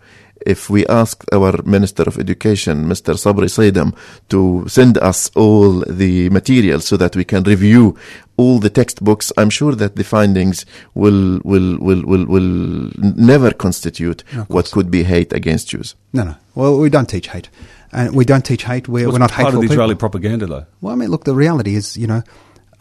If 0.46 0.70
we 0.70 0.86
asked 0.86 1.28
our 1.32 1.60
Minister 1.64 2.04
of 2.04 2.16
Education, 2.16 2.86
Mr. 2.86 3.14
Sabri 3.14 3.50
Saidam, 3.50 3.92
to 4.28 4.66
send 4.68 4.96
us 4.98 5.30
all 5.34 5.80
the 5.80 6.30
material 6.30 6.78
so 6.78 6.96
that 6.96 7.16
we 7.16 7.24
can 7.24 7.42
review 7.42 7.98
all 8.36 8.60
the 8.60 8.70
textbooks, 8.70 9.32
I'm 9.36 9.50
sure 9.50 9.74
that 9.74 9.96
the 9.96 10.04
findings 10.04 10.64
will 10.94 11.40
will 11.42 11.76
will 11.78 12.02
will, 12.04 12.24
will 12.24 12.90
never 13.02 13.50
constitute 13.50 14.22
what 14.46 14.70
could 14.70 14.92
be 14.92 15.02
hate 15.02 15.32
against 15.32 15.70
Jews. 15.70 15.96
No, 16.12 16.22
no. 16.22 16.36
Well, 16.54 16.78
we 16.78 16.88
don't 16.88 17.08
teach 17.08 17.28
hate, 17.28 17.50
and 17.92 18.14
we 18.14 18.24
don't 18.24 18.44
teach 18.44 18.62
hate. 18.62 18.88
We're, 18.88 19.06
What's 19.06 19.14
we're 19.14 19.18
not 19.18 19.32
part 19.32 19.46
hateful 19.46 19.58
of 19.58 19.62
the 19.62 19.68
people. 19.68 19.74
Israeli 19.74 19.94
propaganda, 19.96 20.46
though. 20.46 20.66
Well, 20.80 20.92
I 20.92 20.96
mean, 20.96 21.10
look, 21.10 21.24
the 21.24 21.34
reality 21.34 21.74
is, 21.74 21.96
you 21.96 22.06
know, 22.06 22.22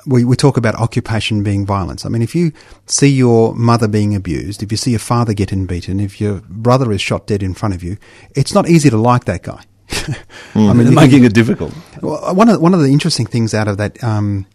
we, 0.08 0.24
we 0.24 0.36
talk 0.36 0.58
about 0.58 0.76
occupation 0.76 1.44
being 1.44 1.66
violence. 1.66 2.06
I 2.06 2.10
mean, 2.10 2.22
if 2.22 2.34
you 2.34 2.52
see 2.86 3.10
your 3.10 3.54
mother 3.56 3.88
being 3.88 4.16
abused, 4.16 4.64
if 4.64 4.72
you 4.72 4.78
see 4.78 4.92
your 4.92 5.00
father 5.00 5.34
getting 5.34 5.66
beaten, 5.66 6.00
if 6.00 6.20
your 6.22 6.42
brother 6.48 6.92
is 6.92 7.02
shot 7.02 7.28
dead 7.28 7.44
in 7.44 7.54
front 7.54 7.76
of 7.76 7.84
you, 7.84 7.98
it's 8.36 8.54
not 8.54 8.68
easy 8.70 8.90
to 8.90 8.98
like 8.98 9.26
that 9.26 9.44
guy. 9.44 9.64
I 10.56 10.74
mean, 10.74 10.94
making 10.94 11.20
can- 11.20 11.26
it 11.26 11.34
difficult. 11.34 11.74
Well, 12.02 12.34
one 12.36 12.50
of 12.50 12.62
one 12.62 12.74
of 12.74 12.82
the 12.82 12.92
interesting 12.92 13.26
things 13.26 13.54
out 13.54 13.68
of 13.68 13.78
that 13.78 14.04
um, 14.04 14.46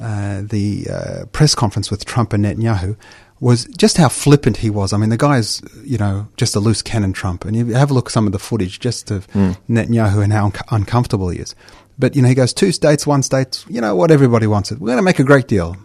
uh, 0.00 0.42
the 0.42 0.86
uh, 0.90 1.24
press 1.32 1.54
conference 1.54 1.90
with 1.90 2.04
Trump 2.04 2.32
and 2.32 2.44
Netanyahu 2.44 2.96
was 3.40 3.64
just 3.76 3.96
how 3.96 4.08
flippant 4.10 4.58
he 4.58 4.68
was. 4.68 4.92
I 4.92 4.98
mean, 4.98 5.08
the 5.08 5.16
guy's 5.16 5.62
you 5.82 5.96
know 5.98 6.28
just 6.36 6.54
a 6.56 6.60
loose 6.60 6.82
cannon 6.82 7.12
Trump, 7.12 7.44
and 7.44 7.56
you 7.56 7.66
have 7.74 7.90
a 7.90 7.94
look 7.94 8.06
at 8.06 8.12
some 8.12 8.26
of 8.26 8.32
the 8.32 8.38
footage 8.38 8.80
just 8.80 9.10
of 9.10 9.26
Netanyahu 9.68 10.22
and 10.22 10.32
how 10.32 10.46
un- 10.46 10.52
uncomfortable 10.70 11.28
he 11.30 11.38
is. 11.38 11.54
But 12.00 12.16
you 12.16 12.22
know, 12.22 12.28
he 12.28 12.34
goes 12.34 12.52
two 12.52 12.72
states, 12.72 13.06
one 13.06 13.22
state. 13.22 13.64
You 13.68 13.80
know 13.80 13.94
what? 13.94 14.10
Everybody 14.10 14.46
wants 14.46 14.72
it. 14.72 14.80
We're 14.80 14.88
going 14.88 14.96
to 14.98 15.02
make 15.02 15.18
a 15.18 15.24
great 15.24 15.46
deal. 15.46 15.76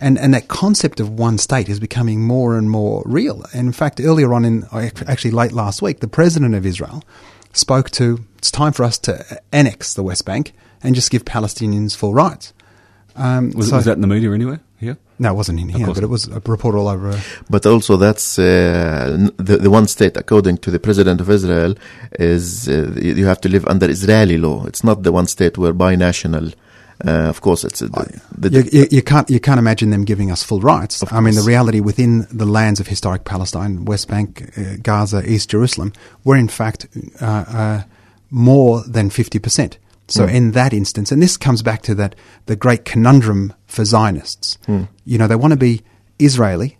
And, 0.00 0.18
and 0.18 0.34
that 0.34 0.48
concept 0.48 1.00
of 1.00 1.08
one 1.18 1.38
state 1.38 1.68
is 1.68 1.80
becoming 1.80 2.20
more 2.22 2.58
and 2.58 2.68
more 2.68 3.02
real. 3.06 3.44
And 3.54 3.66
in 3.68 3.72
fact, 3.72 4.00
earlier 4.00 4.34
on 4.34 4.44
in, 4.44 4.66
actually 4.72 5.30
late 5.30 5.52
last 5.52 5.80
week, 5.80 6.00
the 6.00 6.08
president 6.08 6.54
of 6.54 6.66
Israel 6.66 7.02
spoke 7.52 7.90
to 7.92 8.24
it's 8.36 8.50
time 8.50 8.72
for 8.72 8.84
us 8.84 8.98
to 8.98 9.24
annex 9.52 9.94
the 9.94 10.02
West 10.02 10.26
Bank 10.26 10.52
and 10.82 10.94
just 10.94 11.10
give 11.10 11.24
Palestinians 11.24 11.96
full 11.96 12.12
rights. 12.12 12.52
Um, 13.16 13.52
Was, 13.52 13.70
so- 13.70 13.76
was 13.76 13.84
that 13.86 13.94
in 13.94 14.00
the 14.02 14.06
media 14.06 14.32
anywhere? 14.32 14.60
Here? 14.84 14.96
no, 15.18 15.28
it 15.32 15.36
wasn't 15.40 15.58
in 15.60 15.68
here, 15.68 15.86
but 15.86 16.02
it 16.08 16.10
was 16.16 16.24
a 16.28 16.40
report 16.54 16.74
all 16.74 16.88
over. 16.94 17.08
Uh, 17.10 17.20
But 17.54 17.62
also, 17.72 17.92
that's 17.96 18.26
uh, 18.38 18.44
the 19.48 19.54
the 19.66 19.70
one 19.78 19.86
state, 19.96 20.14
according 20.24 20.56
to 20.64 20.68
the 20.74 20.78
president 20.86 21.18
of 21.24 21.28
Israel, 21.38 21.72
is 22.18 22.68
uh, 22.68 22.74
you 23.06 23.12
you 23.20 23.26
have 23.32 23.40
to 23.44 23.48
live 23.54 23.64
under 23.74 23.86
Israeli 23.96 24.38
law. 24.46 24.58
It's 24.70 24.82
not 24.88 25.02
the 25.06 25.12
one 25.20 25.26
state 25.36 25.54
where 25.60 25.74
binational. 25.86 26.46
Uh, 27.04 27.28
of 27.34 27.38
course, 27.40 27.64
it's 27.68 27.82
uh, 27.82 27.88
the, 28.42 28.48
the, 28.48 28.50
you, 28.56 28.62
you, 28.76 28.84
you 28.96 29.02
can't 29.02 29.28
you 29.34 29.40
can't 29.46 29.58
imagine 29.64 29.88
them 29.94 30.04
giving 30.04 30.30
us 30.34 30.42
full 30.44 30.60
rights. 30.60 30.94
I 31.12 31.20
mean, 31.20 31.34
the 31.34 31.48
reality 31.54 31.80
within 31.80 32.12
the 32.30 32.46
lands 32.58 32.78
of 32.80 32.86
historic 32.86 33.22
Palestine, 33.24 33.72
West 33.84 34.06
Bank, 34.08 34.28
uh, 34.56 34.76
Gaza, 34.82 35.20
East 35.34 35.46
Jerusalem, 35.54 35.92
we're 36.24 36.40
in 36.46 36.48
fact 36.48 36.80
uh, 37.20 37.44
uh, 37.60 37.82
more 38.30 38.82
than 38.96 39.10
fifty 39.10 39.38
percent. 39.38 39.78
So 40.06 40.26
hmm. 40.26 40.34
in 40.34 40.50
that 40.52 40.72
instance, 40.72 41.10
and 41.10 41.22
this 41.22 41.36
comes 41.36 41.62
back 41.62 41.82
to 41.82 41.94
that 41.96 42.14
the 42.46 42.56
great 42.56 42.84
conundrum 42.84 43.54
for 43.66 43.84
Zionists. 43.84 44.58
Hmm. 44.66 44.84
You 45.04 45.18
know, 45.18 45.26
they 45.26 45.36
want 45.36 45.52
to 45.52 45.58
be 45.58 45.82
Israeli, 46.18 46.78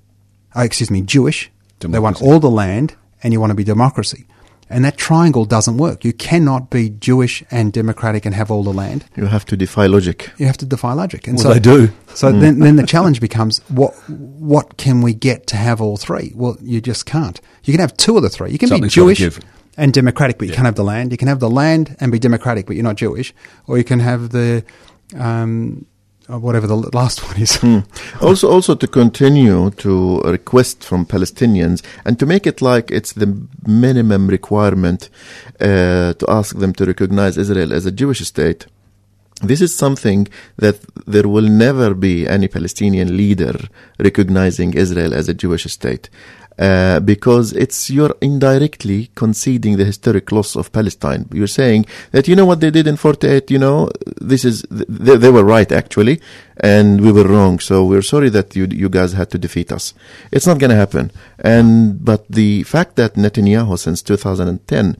uh, 0.57 0.63
excuse 0.63 0.91
me, 0.91 1.01
Jewish. 1.03 1.51
They 1.81 1.99
want 1.99 2.23
all 2.23 2.41
the 2.41 2.51
land, 2.51 2.97
and 3.23 3.35
you 3.35 3.41
want 3.41 3.51
to 3.51 3.55
be 3.55 3.65
democracy. 3.65 4.27
And 4.71 4.85
that 4.85 4.97
triangle 4.97 5.45
doesn't 5.45 5.77
work. 5.77 6.05
You 6.05 6.15
cannot 6.15 6.71
be 6.71 6.89
Jewish 6.89 7.45
and 7.51 7.73
democratic 7.73 8.25
and 8.25 8.35
have 8.35 8.51
all 8.51 8.63
the 8.63 8.73
land. 8.73 9.05
you 9.17 9.27
have 9.27 9.45
to 9.47 9.57
defy 9.57 9.87
logic. 9.87 10.31
You 10.39 10.47
have 10.47 10.57
to 10.59 10.67
defy 10.67 10.95
logic. 10.95 11.29
And 11.29 11.37
Well, 11.37 11.45
so 11.45 11.53
they 11.53 11.61
do. 11.61 11.93
So 12.15 12.33
hmm. 12.33 12.41
then, 12.41 12.59
then 12.61 12.77
the 12.77 12.87
challenge 12.87 13.21
becomes 13.21 13.59
what 13.69 13.93
what 14.09 14.77
can 14.77 15.03
we 15.03 15.13
get 15.13 15.47
to 15.49 15.57
have 15.57 15.81
all 15.81 15.97
three? 15.97 16.33
Well, 16.35 16.57
you 16.63 16.81
just 16.81 17.05
can't. 17.05 17.41
You 17.65 17.73
can 17.73 17.81
have 17.81 17.97
two 17.97 18.17
of 18.17 18.23
the 18.23 18.31
three. 18.31 18.51
You 18.51 18.59
can 18.59 18.69
be 18.69 18.89
Something's 18.89 18.95
gotta 18.95 19.15
Jewish. 19.15 19.41
And 19.77 19.93
democratic, 19.93 20.39
but 20.39 20.49
you 20.49 20.55
can't 20.55 20.67
have 20.67 20.77
the 20.77 20.85
land. 20.85 21.11
You 21.11 21.19
can 21.19 21.29
have 21.29 21.41
the 21.41 21.51
land 21.51 21.97
and 22.01 22.13
be 22.13 22.19
democratic, 22.19 22.67
but 22.67 22.77
you're 22.77 22.85
not 22.85 22.97
Jewish. 22.97 23.35
Or 23.67 23.79
you 23.79 23.85
can 23.85 24.01
have 24.01 24.31
the 24.31 24.65
um, 25.17 25.87
uh, 26.31 26.39
whatever 26.39 26.67
the 26.67 26.77
last 26.77 27.23
one 27.29 27.41
is. 27.41 27.63
also, 28.21 28.51
also 28.51 28.75
to 28.75 28.87
continue 28.87 29.71
to 29.71 30.21
request 30.21 30.83
from 30.83 31.05
Palestinians 31.05 31.83
and 32.05 32.19
to 32.19 32.27
make 32.27 32.47
it 32.47 32.63
like 32.63 32.91
it's 32.91 33.13
the 33.13 33.47
minimum 33.67 34.29
requirement 34.29 35.11
uh, 35.61 36.15
to 36.15 36.25
ask 36.29 36.57
them 36.59 36.73
to 36.75 36.85
recognize 36.85 37.37
Israel 37.37 37.73
as 37.73 37.87
a 37.87 37.93
Jewish 37.93 38.21
state. 38.21 38.67
This 39.43 39.61
is 39.61 39.75
something 39.75 40.29
that 40.57 40.79
there 41.07 41.29
will 41.29 41.49
never 41.49 41.93
be 41.93 42.27
any 42.27 42.49
Palestinian 42.49 43.17
leader 43.17 43.59
recognizing 43.99 44.75
Israel 44.75 45.13
as 45.13 45.29
a 45.29 45.35
Jewish 45.35 45.65
state. 45.65 46.09
Uh, 46.57 47.01
because 47.01 47.53
it's 47.53 47.91
you're 47.91 48.15
indirectly 48.21 49.11
conceding 49.17 49.77
the 49.77 49.85
historic 49.85 50.31
loss 50.31 50.55
of 50.55 50.71
Palestine. 50.71 51.29
You're 51.33 51.49
saying 51.49 51.85
that 52.13 52.29
you 52.29 52.37
know 52.37 52.47
what 52.47 52.61
they 52.61 52.71
did 52.71 52.87
in 52.87 52.97
48, 52.97 53.51
you 53.51 53.59
know, 53.59 53.91
this 54.21 54.45
is, 54.45 54.63
they, 54.71 55.17
they 55.17 55.31
were 55.31 55.43
right 55.43 55.71
actually, 55.73 56.21
and 56.59 57.01
we 57.01 57.11
were 57.11 57.25
wrong. 57.25 57.59
So 57.59 57.85
we're 57.85 58.03
sorry 58.03 58.29
that 58.29 58.55
you, 58.55 58.69
you 58.71 58.89
guys 58.89 59.15
had 59.15 59.31
to 59.31 59.39
defeat 59.39 59.73
us. 59.73 59.95
It's 60.31 60.47
not 60.47 60.59
gonna 60.59 60.77
happen. 60.77 61.11
And, 61.41 62.05
but 62.05 62.25
the 62.29 62.63
fact 62.63 62.95
that 62.97 63.15
Netanyahu 63.15 63.77
since 63.77 64.01
2010 64.03 64.97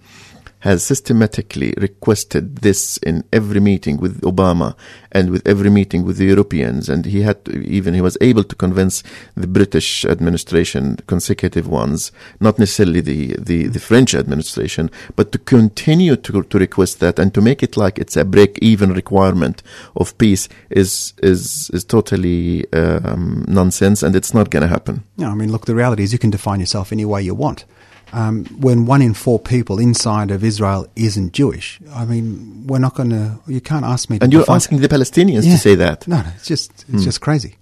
has 0.65 0.83
systematically 0.83 1.75
requested 1.77 2.57
this 2.57 2.97
in 2.97 3.23
every 3.35 3.61
meeting 3.61 3.99
with 3.99 4.23
Obama 4.23 4.75
and 5.13 5.29
with 5.29 5.47
every 5.47 5.69
meeting 5.69 6.07
with 6.07 6.17
the 6.17 6.25
Europeans, 6.25 6.89
and 6.89 7.05
he 7.05 7.21
had 7.21 7.45
to, 7.45 7.53
even 7.69 7.93
he 7.93 8.01
was 8.01 8.17
able 8.23 8.43
to 8.43 8.57
convince 8.57 9.03
the 9.37 9.47
British 9.47 10.07
administration, 10.07 10.97
consecutive 11.07 11.69
ones, 11.69 12.13
not 12.41 12.59
necessarily 12.59 13.03
the 13.03 13.37
the, 13.39 13.67
the 13.67 13.79
French 13.79 14.15
administration, 14.15 14.91
but 15.17 15.33
to 15.33 15.39
continue 15.39 16.17
to 16.17 16.43
to 16.43 16.59
request 16.59 16.99
that 17.01 17.19
and 17.19 17.35
to 17.35 17.43
make 17.43 17.63
it 17.63 17.77
like 17.77 17.99
it's 17.99 18.17
a 18.17 18.25
break-even 18.25 18.91
requirement 18.95 19.63
of 19.97 20.17
peace 20.17 20.49
is 20.71 21.13
is 21.23 21.71
is 21.75 21.85
totally 21.85 22.65
um, 22.73 23.45
nonsense, 23.47 24.03
and 24.03 24.17
it's 24.17 24.33
not 24.33 24.49
going 24.49 24.63
to 24.63 24.69
happen. 24.69 25.05
No, 25.19 25.29
I 25.29 25.35
mean, 25.35 25.53
look, 25.53 25.67
the 25.67 25.75
reality 25.75 26.05
is 26.05 26.13
you 26.15 26.19
can 26.19 26.31
define 26.31 26.61
yourself 26.61 26.91
any 26.91 27.05
way 27.05 27.21
you 27.23 27.35
want. 27.35 27.67
Um, 28.13 28.45
when 28.61 28.87
one 28.87 29.03
in 29.03 29.15
four 29.15 29.39
people 29.41 29.79
inside 29.81 30.31
of 30.31 30.45
Israel 30.45 30.87
isn't 30.95 31.33
Jewish, 31.33 31.81
I 31.93 32.05
mean, 32.05 32.65
we're 32.67 32.79
not 32.79 32.95
going 32.95 33.11
to. 33.11 33.41
You 33.49 33.61
can't 33.61 33.85
ask 33.85 34.09
me. 34.09 34.19
to 34.19 34.25
And 34.25 34.33
you're 34.33 34.45
asking 34.49 34.81
the 34.81 34.89
Palestinians 34.89 35.45
Yeah. 35.45 35.53
to 35.55 35.59
say 35.59 35.75
that. 35.77 36.07
No, 36.07 36.17
no, 36.23 36.29
it's 36.37 36.47
just 36.47 36.85
it's 36.93 37.05
just 37.05 37.21
crazy. 37.21 37.57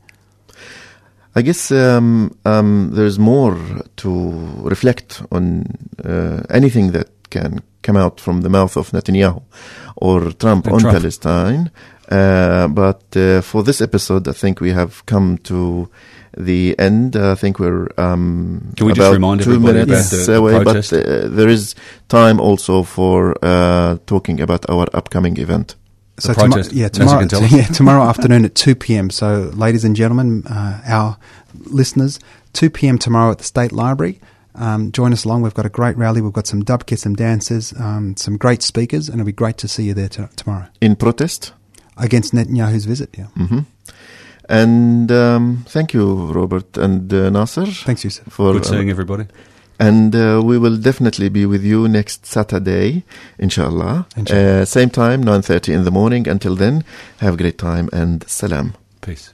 I 1.35 1.41
guess 1.43 1.71
um, 1.73 2.37
um, 2.45 2.91
there's 2.93 3.19
more 3.19 3.57
to 3.97 4.11
reflect 4.63 5.23
on 5.33 5.65
uh, 6.05 6.43
anything 6.51 6.93
that 6.93 7.09
can 7.31 7.63
come 7.83 7.97
out 7.97 8.21
from 8.21 8.43
the 8.43 8.51
mouth 8.51 8.77
of 8.77 8.91
Netanyahu 8.91 9.43
or 9.97 10.33
Trump 10.33 10.67
And 10.67 10.75
on 10.75 10.81
Trump. 10.81 10.99
Palestine. 10.99 11.71
Uh, 12.11 12.69
but 12.69 13.17
uh, 13.17 13.41
for 13.41 13.63
this 13.63 13.81
episode, 13.81 14.29
I 14.29 14.33
think 14.33 14.61
we 14.61 14.73
have 14.73 15.07
come 15.07 15.39
to 15.45 15.89
the 16.37 16.75
end. 16.79 17.17
I 17.17 17.35
think 17.35 17.59
we're 17.59 17.89
um, 17.99 18.73
Can 18.77 18.87
we 18.87 18.93
just 18.93 19.01
about 19.07 19.13
remind 19.15 19.43
two 19.43 19.59
minutes 19.61 19.91
about 19.91 20.27
the- 20.27 20.33
the 20.33 20.39
away. 20.39 20.63
protest? 20.63 20.91
But 20.91 21.07
uh, 21.07 21.29
there 21.29 21.49
is 21.49 21.75
time 22.09 22.41
also 22.41 22.83
for 22.83 23.37
uh, 23.43 23.97
talking 24.07 24.41
about 24.41 24.69
our 24.71 24.87
upcoming 24.95 25.37
event. 25.39 25.77
So 26.19 26.29
The 26.29 26.35
tomo- 26.41 26.63
yeah, 26.73 26.89
tomorrow, 26.89 27.21
can 27.21 27.29
tell 27.29 27.45
us. 27.45 27.53
yeah, 27.57 27.65
tomorrow 27.67 28.03
afternoon 28.05 28.45
at 28.45 28.55
two 28.55 28.75
p.m. 28.75 29.11
So, 29.11 29.51
ladies 29.55 29.85
and 29.85 29.97
gentlemen, 29.97 30.43
uh, 30.47 30.81
our 30.87 31.17
listeners, 31.67 32.21
two 32.53 32.69
p.m. 32.71 32.99
tomorrow 32.99 33.31
at 33.33 33.39
the 33.39 33.45
State 33.45 33.73
Library. 33.73 34.21
Um, 34.55 34.93
join 34.93 35.13
us 35.15 35.25
along. 35.25 35.41
We've 35.43 35.55
got 35.55 35.65
a 35.65 35.71
great 35.71 35.97
rally. 35.97 36.21
We've 36.21 36.33
got 36.33 36.47
some 36.47 36.63
dub 36.63 36.85
kits, 36.85 37.03
some 37.03 37.15
dancers, 37.15 37.73
um, 37.81 38.15
some 38.17 38.37
great 38.37 38.63
speakers, 38.63 39.09
and 39.09 39.19
it'll 39.21 39.27
be 39.27 39.33
great 39.33 39.57
to 39.59 39.69
see 39.69 39.85
you 39.85 39.95
there 39.95 40.09
t- 40.11 40.23
tomorrow 40.37 40.67
In 40.83 40.95
protest. 40.97 41.53
against 41.97 42.35
Netanyahu's 42.35 42.85
visit. 42.85 43.09
Yeah, 43.17 43.29
hmm 43.35 43.61
And 44.53 45.11
um, 45.11 45.65
thank 45.69 45.95
you, 45.95 46.05
Robert 46.31 46.77
and 46.77 47.13
uh, 47.13 47.31
Nasser. 47.31 47.65
thanks, 47.65 48.05
Yusuf. 48.05 48.27
For, 48.29 48.53
Good 48.53 48.67
seeing 48.67 48.91
everybody. 48.91 49.25
and 49.81 50.15
uh, 50.15 50.43
we 50.45 50.59
will 50.59 50.77
definitely 50.77 51.31
be 51.31 51.47
with 51.47 51.65
you 51.65 51.89
next 51.89 52.27
Saturday, 52.27 53.03
inshallah. 53.39 54.07
Inshallah. 54.15 54.61
Uh, 54.61 54.65
same 54.67 54.91
time, 54.91 55.25
9.30 55.25 55.75
in 55.75 55.85
the 55.85 55.91
morning. 55.91 56.29
Until 56.29 56.55
then, 56.55 56.85
have 57.21 57.35
a 57.35 57.37
great 57.39 57.57
time 57.57 57.89
and 57.95 58.29
salam. 58.29 58.75
Peace. 59.01 59.33